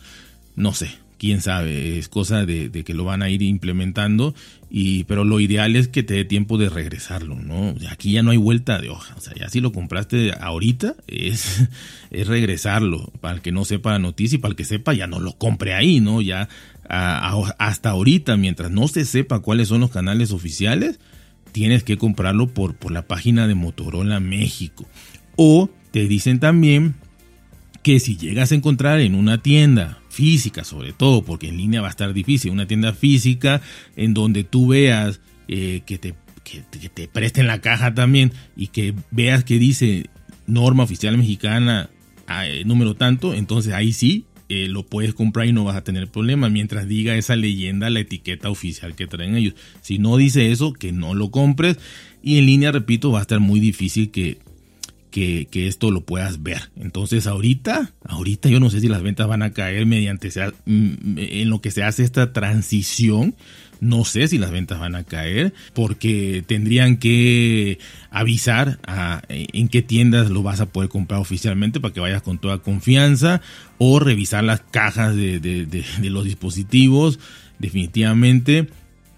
no 0.55 0.73
sé, 0.73 0.89
quién 1.19 1.41
sabe, 1.41 1.99
es 1.99 2.07
cosa 2.09 2.47
de, 2.47 2.71
que 2.71 2.95
lo 2.95 3.03
van 3.03 3.23
a 3.23 3.29
ir 3.29 3.43
implementando, 3.43 4.37
y, 4.71 5.03
pero 5.05 5.25
lo 5.25 5.41
ideal 5.41 5.75
es 5.75 5.89
que 5.89 6.05
te 6.05 6.15
dé 6.15 6.25
tiempo 6.25 6.59
de 6.59 6.69
regresarlo, 6.69 7.35
¿no? 7.35 7.75
Aquí 7.91 8.13
ya 8.13 8.23
no 8.23 8.31
hay 8.31 8.37
vuelta 8.37 8.81
de 8.81 8.91
hoja, 8.91 9.17
o 9.17 9.21
sea, 9.21 9.35
ya 9.35 9.49
si 9.49 9.61
lo 9.61 9.73
compraste 9.73 10.33
ahorita, 10.41 10.95
es, 11.09 11.69
es 12.13 12.27
regresarlo, 12.29 13.11
para 13.21 13.35
el 13.35 13.43
que 13.43 13.51
no 13.51 13.65
sepa 13.65 13.91
la 13.91 13.99
noticia 13.99 14.37
y 14.37 14.39
para 14.39 14.51
el 14.51 14.57
que 14.57 14.65
sepa 14.65 14.95
ya 14.95 15.09
no 15.09 15.19
lo 15.19 15.33
compre 15.33 15.75
ahí, 15.75 15.99
¿no? 15.99 16.23
Ya 16.23 16.49
hasta 16.89 17.91
ahorita, 17.91 18.37
mientras 18.37 18.71
no 18.71 18.87
se 18.87 19.05
sepa 19.05 19.41
cuáles 19.41 19.69
son 19.69 19.81
los 19.81 19.91
canales 19.91 20.31
oficiales, 20.31 21.01
tienes 21.53 21.85
que 21.85 21.99
comprarlo 21.99 22.49
por, 22.49 22.75
por 22.75 22.93
la 22.93 23.07
página 23.07 23.47
de 23.47 23.55
Motorola 23.55 24.21
México. 24.21 24.87
O 25.37 25.71
te 25.91 26.07
dicen 26.09 26.41
también 26.41 26.95
que 27.83 28.01
si 28.01 28.17
llegas 28.17 28.53
a 28.53 28.55
encontrar 28.55 29.01
en 29.01 29.15
una 29.15 29.39
tienda 29.39 30.01
física, 30.09 30.65
sobre 30.65 30.93
todo, 30.93 31.25
porque 31.25 31.49
en 31.49 31.57
línea 31.57 31.81
va 31.81 31.89
a 31.89 31.91
estar 31.91 32.13
difícil, 32.13 32.51
una 32.51 32.67
tienda 32.67 32.93
física 32.93 33.61
en 33.97 34.15
donde 34.15 34.45
tú 34.45 34.69
veas 34.69 35.21
eh, 35.49 35.83
que, 35.85 35.99
te, 35.99 36.15
que, 36.45 36.63
te 36.89 37.09
presten 37.09 37.47
la 37.47 37.61
caja 37.61 37.95
también 37.95 38.33
y 38.57 38.69
que 38.69 38.95
veas 39.11 39.45
que 39.45 39.59
dice 39.59 40.07
norma 40.47 40.85
oficial 40.85 41.17
mexicana 41.17 41.91
ah, 42.27 42.47
eh, 42.47 42.65
número 42.65 42.95
tanto, 42.95 43.35
entonces 43.35 43.73
ahí 43.73 43.93
sí 43.93 44.27
eh, 44.53 44.69
lo 44.69 44.85
puedes 44.85 45.15
comprar 45.15 45.47
y 45.47 45.53
no 45.53 45.65
vas 45.65 45.77
a 45.77 45.85
tener 45.85 46.09
problema 46.09 46.51
mientras 46.51 46.87
diga 46.87 47.17
esa 47.17 47.37
leyenda, 47.37 47.89
la 47.89 48.01
etiqueta 48.01 48.51
oficial 48.51 48.95
que 48.95 49.07
traen 49.07 49.35
ellos. 49.35 49.55
Si 49.81 49.99
no 49.99 50.19
dice 50.19 50.53
eso, 50.53 50.75
que 50.75 50.93
no 50.93 51.15
lo 51.15 51.31
compres. 51.31 51.79
Y 52.23 52.37
en 52.37 52.45
línea, 52.45 52.71
repito, 52.71 53.11
va 53.11 53.21
a 53.21 53.23
estar 53.23 53.41
muy 53.41 53.61
difícil 53.61 54.11
que, 54.11 54.37
que, 55.13 55.47
esto 55.53 55.93
lo 55.93 56.05
puedas 56.05 56.43
ver. 56.43 56.71
Entonces 56.77 57.29
ahorita, 57.29 57.93
ahorita 58.05 58.49
yo 58.49 58.59
no 58.59 58.71
sé 58.71 58.81
si 58.81 58.89
las 58.89 59.03
ventas 59.03 59.29
van 59.29 59.43
a 59.43 59.53
caer 59.53 59.87
mediante 59.87 60.29
mm, 60.67 61.19
en 61.19 61.51
lo 61.51 61.61
que 61.61 61.71
se 61.71 61.85
hace 61.85 62.03
esta 62.03 62.33
transición. 62.33 63.37
No 63.81 64.05
sé 64.05 64.29
si 64.29 64.39
las 64.39 64.53
ventas 64.53 64.79
van 64.79 64.95
a 64.95 65.05
caer 65.05 65.55
porque 65.75 66.45
tendrían 66.47 66.99
que 66.99 67.79
avisar 68.11 68.79
a, 68.87 69.23
en 69.29 69.69
qué 69.69 69.83
tiendas 69.83 70.31
lo 70.31 70.43
vas 70.43 70.61
a 70.61 70.67
poder 70.67 70.89
comprar 70.89 71.21
oficialmente 71.21 71.81
para 71.81 71.93
que 71.93 72.01
vayas 72.01 72.23
con 72.23 72.39
toda 72.39 72.59
confianza 72.59 73.41
o 73.79 73.99
revisar 73.99 74.45
las 74.45 74.61
cajas 74.61 75.17
de, 75.17 75.41
de 75.41 76.11
los 76.11 76.25
dispositivos 76.25 77.19
definitivamente 77.59 78.69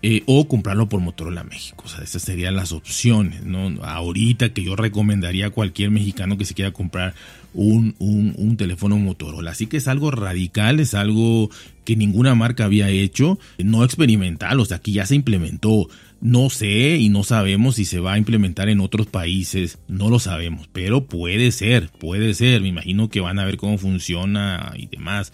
eh, 0.07 0.23
o 0.27 0.47
comprarlo 0.47 0.87
por 0.87 1.01
Motorola 1.01 1.45
México. 1.45 1.85
O 1.87 1.89
sea, 1.89 2.05
esas 2.05 2.21
serían 2.21 2.57
las 2.57 2.73
opciones, 2.73 3.43
¿no? 3.47 3.83
Ahorita 3.83 4.53
que 4.53 4.63
yo 4.63 4.77
recomendaría 4.77 5.47
a 5.47 5.51
cualquier 5.51 5.91
mexicano 5.91 6.37
que 6.37 6.45
se 6.45 6.53
quiera 6.53 6.73
comprar 6.73 7.15
un, 7.55 7.95
un, 7.99 8.57
teléfono 8.59 8.99
Motorola. 8.99 9.53
Así 9.53 9.67
que 9.67 9.79
es 9.79 9.89
algo 9.89 10.11
radical, 10.11 10.79
es 10.79 10.93
algo 10.93 11.49
que 11.87 11.97
ninguna 11.97 12.35
marca 12.35 12.67
había 12.67 12.91
hecho, 12.91 13.39
no 13.57 13.83
experimental, 13.83 14.61
o 14.61 14.67
sea, 14.67 14.77
aquí 14.77 14.93
ya 14.93 15.07
se 15.07 15.15
implementó. 15.15 15.89
No 16.21 16.51
sé 16.51 16.99
y 16.99 17.09
no 17.09 17.25
sabemos 17.25 17.77
si 17.77 17.87
se 17.87 17.99
va 17.99 18.13
a 18.13 18.19
implementar 18.19 18.69
en 18.69 18.81
otros 18.81 19.07
países, 19.07 19.79
no 19.89 20.11
lo 20.11 20.19
sabemos, 20.19 20.69
pero 20.71 21.07
puede 21.07 21.51
ser, 21.51 21.89
puede 21.89 22.35
ser, 22.35 22.61
me 22.61 22.69
imagino 22.69 23.09
que 23.09 23.21
van 23.21 23.39
a 23.39 23.47
ver 23.47 23.57
cómo 23.57 23.79
funciona 23.79 24.75
y 24.77 24.85
demás. 24.85 25.33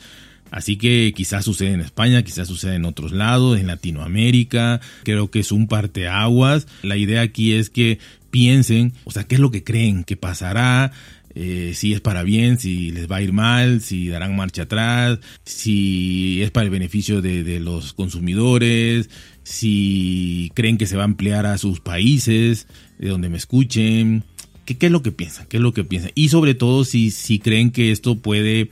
Así 0.51 0.77
que 0.77 1.13
quizás 1.15 1.45
sucede 1.45 1.73
en 1.73 1.81
España, 1.81 2.23
quizás 2.23 2.49
sucede 2.49 2.75
en 2.75 2.85
otros 2.85 3.13
lados, 3.13 3.59
en 3.59 3.67
Latinoamérica. 3.67 4.81
Creo 5.05 5.31
que 5.31 5.41
es 5.41 5.53
un 5.53 5.69
parteaguas. 5.69 6.67
La 6.83 6.97
idea 6.97 7.23
aquí 7.23 7.53
es 7.53 7.71
que 7.71 7.99
piensen, 8.31 8.93
o 9.05 9.11
sea, 9.11 9.25
qué 9.25 9.37
es 9.37 9.41
lo 9.41 9.51
que 9.51 9.65
creen 9.65 10.05
que 10.05 10.17
pasará, 10.17 10.93
eh, 11.35 11.73
si 11.75 11.93
es 11.93 12.01
para 12.01 12.23
bien, 12.25 12.59
si 12.59 12.91
les 12.91 13.11
va 13.11 13.17
a 13.17 13.23
ir 13.23 13.33
mal, 13.33 13.81
si 13.81 14.09
darán 14.09 14.35
marcha 14.35 14.63
atrás, 14.63 15.21
si 15.45 16.43
es 16.43 16.51
para 16.51 16.65
el 16.65 16.71
beneficio 16.71 17.23
de, 17.23 17.61
los 17.61 17.93
consumidores, 17.93 19.11
si 19.45 20.51
creen 20.55 20.77
que 20.77 20.87
se 20.87 20.97
va 20.97 21.03
a 21.03 21.05
ampliar 21.05 21.47
a 21.47 21.59
sus 21.59 21.81
países, 21.81 22.67
de 22.99 23.09
donde 23.09 23.29
me 23.29 23.37
escuchen. 23.37 24.25
¿Qué, 24.65 24.77
qué 24.77 24.87
es 24.87 24.93
lo 24.93 25.03
que 25.03 25.13
piensan? 25.13 25.47
¿Qué 25.47 25.59
es 25.59 25.63
lo 25.63 25.73
que 25.73 25.85
piensan? 25.85 26.11
Y 26.15 26.29
sobre 26.31 26.55
todo 26.55 26.85
si, 26.85 27.11
si 27.11 27.39
creen 27.39 27.71
que 27.71 27.93
esto 27.93 28.19
puede 28.19 28.71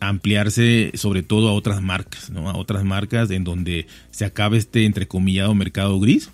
ampliarse 0.00 0.92
sobre 0.94 1.22
todo 1.22 1.48
a 1.48 1.52
otras 1.52 1.82
marcas, 1.82 2.30
¿no? 2.30 2.48
A 2.50 2.56
otras 2.56 2.84
marcas 2.84 3.30
en 3.30 3.44
donde 3.44 3.86
se 4.10 4.24
acabe 4.24 4.58
este 4.58 4.84
entrecomillado 4.84 5.54
mercado 5.54 5.98
gris, 5.98 6.30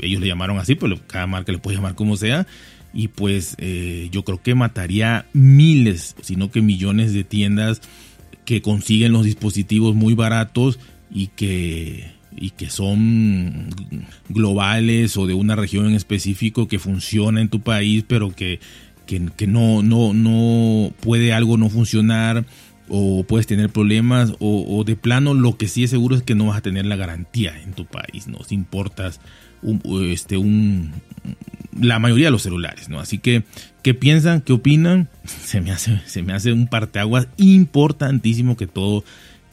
ellos 0.00 0.20
le 0.20 0.26
llamaron 0.26 0.58
así, 0.58 0.74
pero 0.74 0.98
cada 1.06 1.26
marca 1.26 1.52
le 1.52 1.58
puede 1.58 1.76
llamar 1.76 1.94
como 1.94 2.16
sea, 2.16 2.46
y 2.92 3.08
pues 3.08 3.56
eh, 3.58 4.08
yo 4.12 4.24
creo 4.24 4.42
que 4.42 4.54
mataría 4.54 5.26
miles, 5.32 6.16
sino 6.22 6.50
que 6.50 6.62
millones 6.62 7.12
de 7.12 7.24
tiendas 7.24 7.80
que 8.44 8.62
consiguen 8.62 9.12
los 9.12 9.24
dispositivos 9.24 9.94
muy 9.94 10.14
baratos 10.14 10.78
y 11.10 11.28
que 11.28 12.12
y 12.36 12.50
que 12.50 12.68
son 12.68 13.68
globales 14.28 15.16
o 15.16 15.26
de 15.26 15.34
una 15.34 15.54
región 15.54 15.86
en 15.86 15.94
específico 15.94 16.66
que 16.66 16.80
funciona 16.80 17.40
en 17.40 17.48
tu 17.48 17.60
país, 17.60 18.04
pero 18.06 18.34
que, 18.34 18.58
que, 19.06 19.28
que 19.36 19.46
no, 19.46 19.82
no, 19.82 20.12
no 20.12 20.92
puede 21.00 21.32
algo 21.32 21.56
no 21.56 21.68
funcionar 21.70 22.44
o 22.88 23.24
puedes 23.24 23.46
tener 23.46 23.70
problemas 23.70 24.34
o, 24.40 24.84
de 24.84 24.96
plano 24.96 25.34
lo 25.34 25.56
que 25.56 25.68
sí 25.68 25.84
es 25.84 25.90
seguro 25.90 26.16
es 26.16 26.22
que 26.22 26.34
no 26.34 26.46
vas 26.46 26.58
a 26.58 26.62
tener 26.62 26.86
la 26.86 26.96
garantía 26.96 27.60
en 27.62 27.72
tu 27.72 27.86
país, 27.86 28.28
¿no? 28.28 28.42
Si 28.44 28.54
importas 28.54 29.20
un, 29.62 29.80
este, 30.10 30.36
un, 30.36 30.92
la 31.80 31.98
mayoría 31.98 32.26
de 32.26 32.30
los 32.30 32.42
celulares, 32.42 32.88
¿no? 32.88 33.00
Así 33.00 33.18
que, 33.18 33.44
¿qué 33.82 33.94
piensan? 33.94 34.40
¿Qué 34.42 34.52
opinan? 34.52 35.08
Se 35.24 35.60
me 35.60 35.72
hace, 35.72 36.00
se 36.06 36.22
me 36.22 36.32
hace 36.32 36.52
un 36.52 36.66
parteaguas 36.66 37.28
importantísimo 37.36 38.56
que 38.56 38.66
todo 38.66 39.04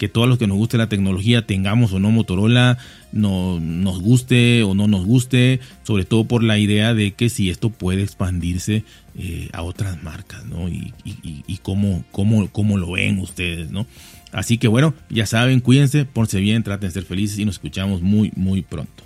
que 0.01 0.09
todos 0.09 0.27
los 0.27 0.39
que 0.39 0.47
nos 0.47 0.57
guste 0.57 0.79
la 0.79 0.89
tecnología, 0.89 1.45
tengamos 1.45 1.93
o 1.93 1.99
no 1.99 2.09
Motorola, 2.09 2.79
no, 3.11 3.59
nos 3.59 4.01
guste 4.01 4.63
o 4.63 4.73
no 4.73 4.87
nos 4.87 5.05
guste, 5.05 5.59
sobre 5.83 6.05
todo 6.05 6.23
por 6.23 6.41
la 6.41 6.57
idea 6.57 6.95
de 6.95 7.11
que 7.11 7.29
si 7.29 7.51
esto 7.51 7.69
puede 7.69 8.01
expandirse 8.01 8.83
eh, 9.15 9.49
a 9.53 9.61
otras 9.61 10.01
marcas, 10.01 10.43
¿no? 10.47 10.69
Y, 10.69 10.91
y, 11.05 11.57
cómo, 11.57 12.03
cómo, 12.11 12.47
cómo, 12.51 12.79
lo 12.79 12.93
ven 12.93 13.19
ustedes, 13.19 13.69
¿no? 13.69 13.85
Así 14.31 14.57
que 14.57 14.67
bueno, 14.67 14.95
ya 15.11 15.27
saben, 15.27 15.59
cuídense, 15.59 16.05
ponse 16.05 16.39
bien, 16.39 16.63
traten 16.63 16.89
de 16.89 16.93
ser 16.93 17.03
felices 17.03 17.37
y 17.37 17.45
nos 17.45 17.57
escuchamos 17.57 18.01
muy, 18.01 18.31
muy 18.35 18.63
pronto. 18.63 19.03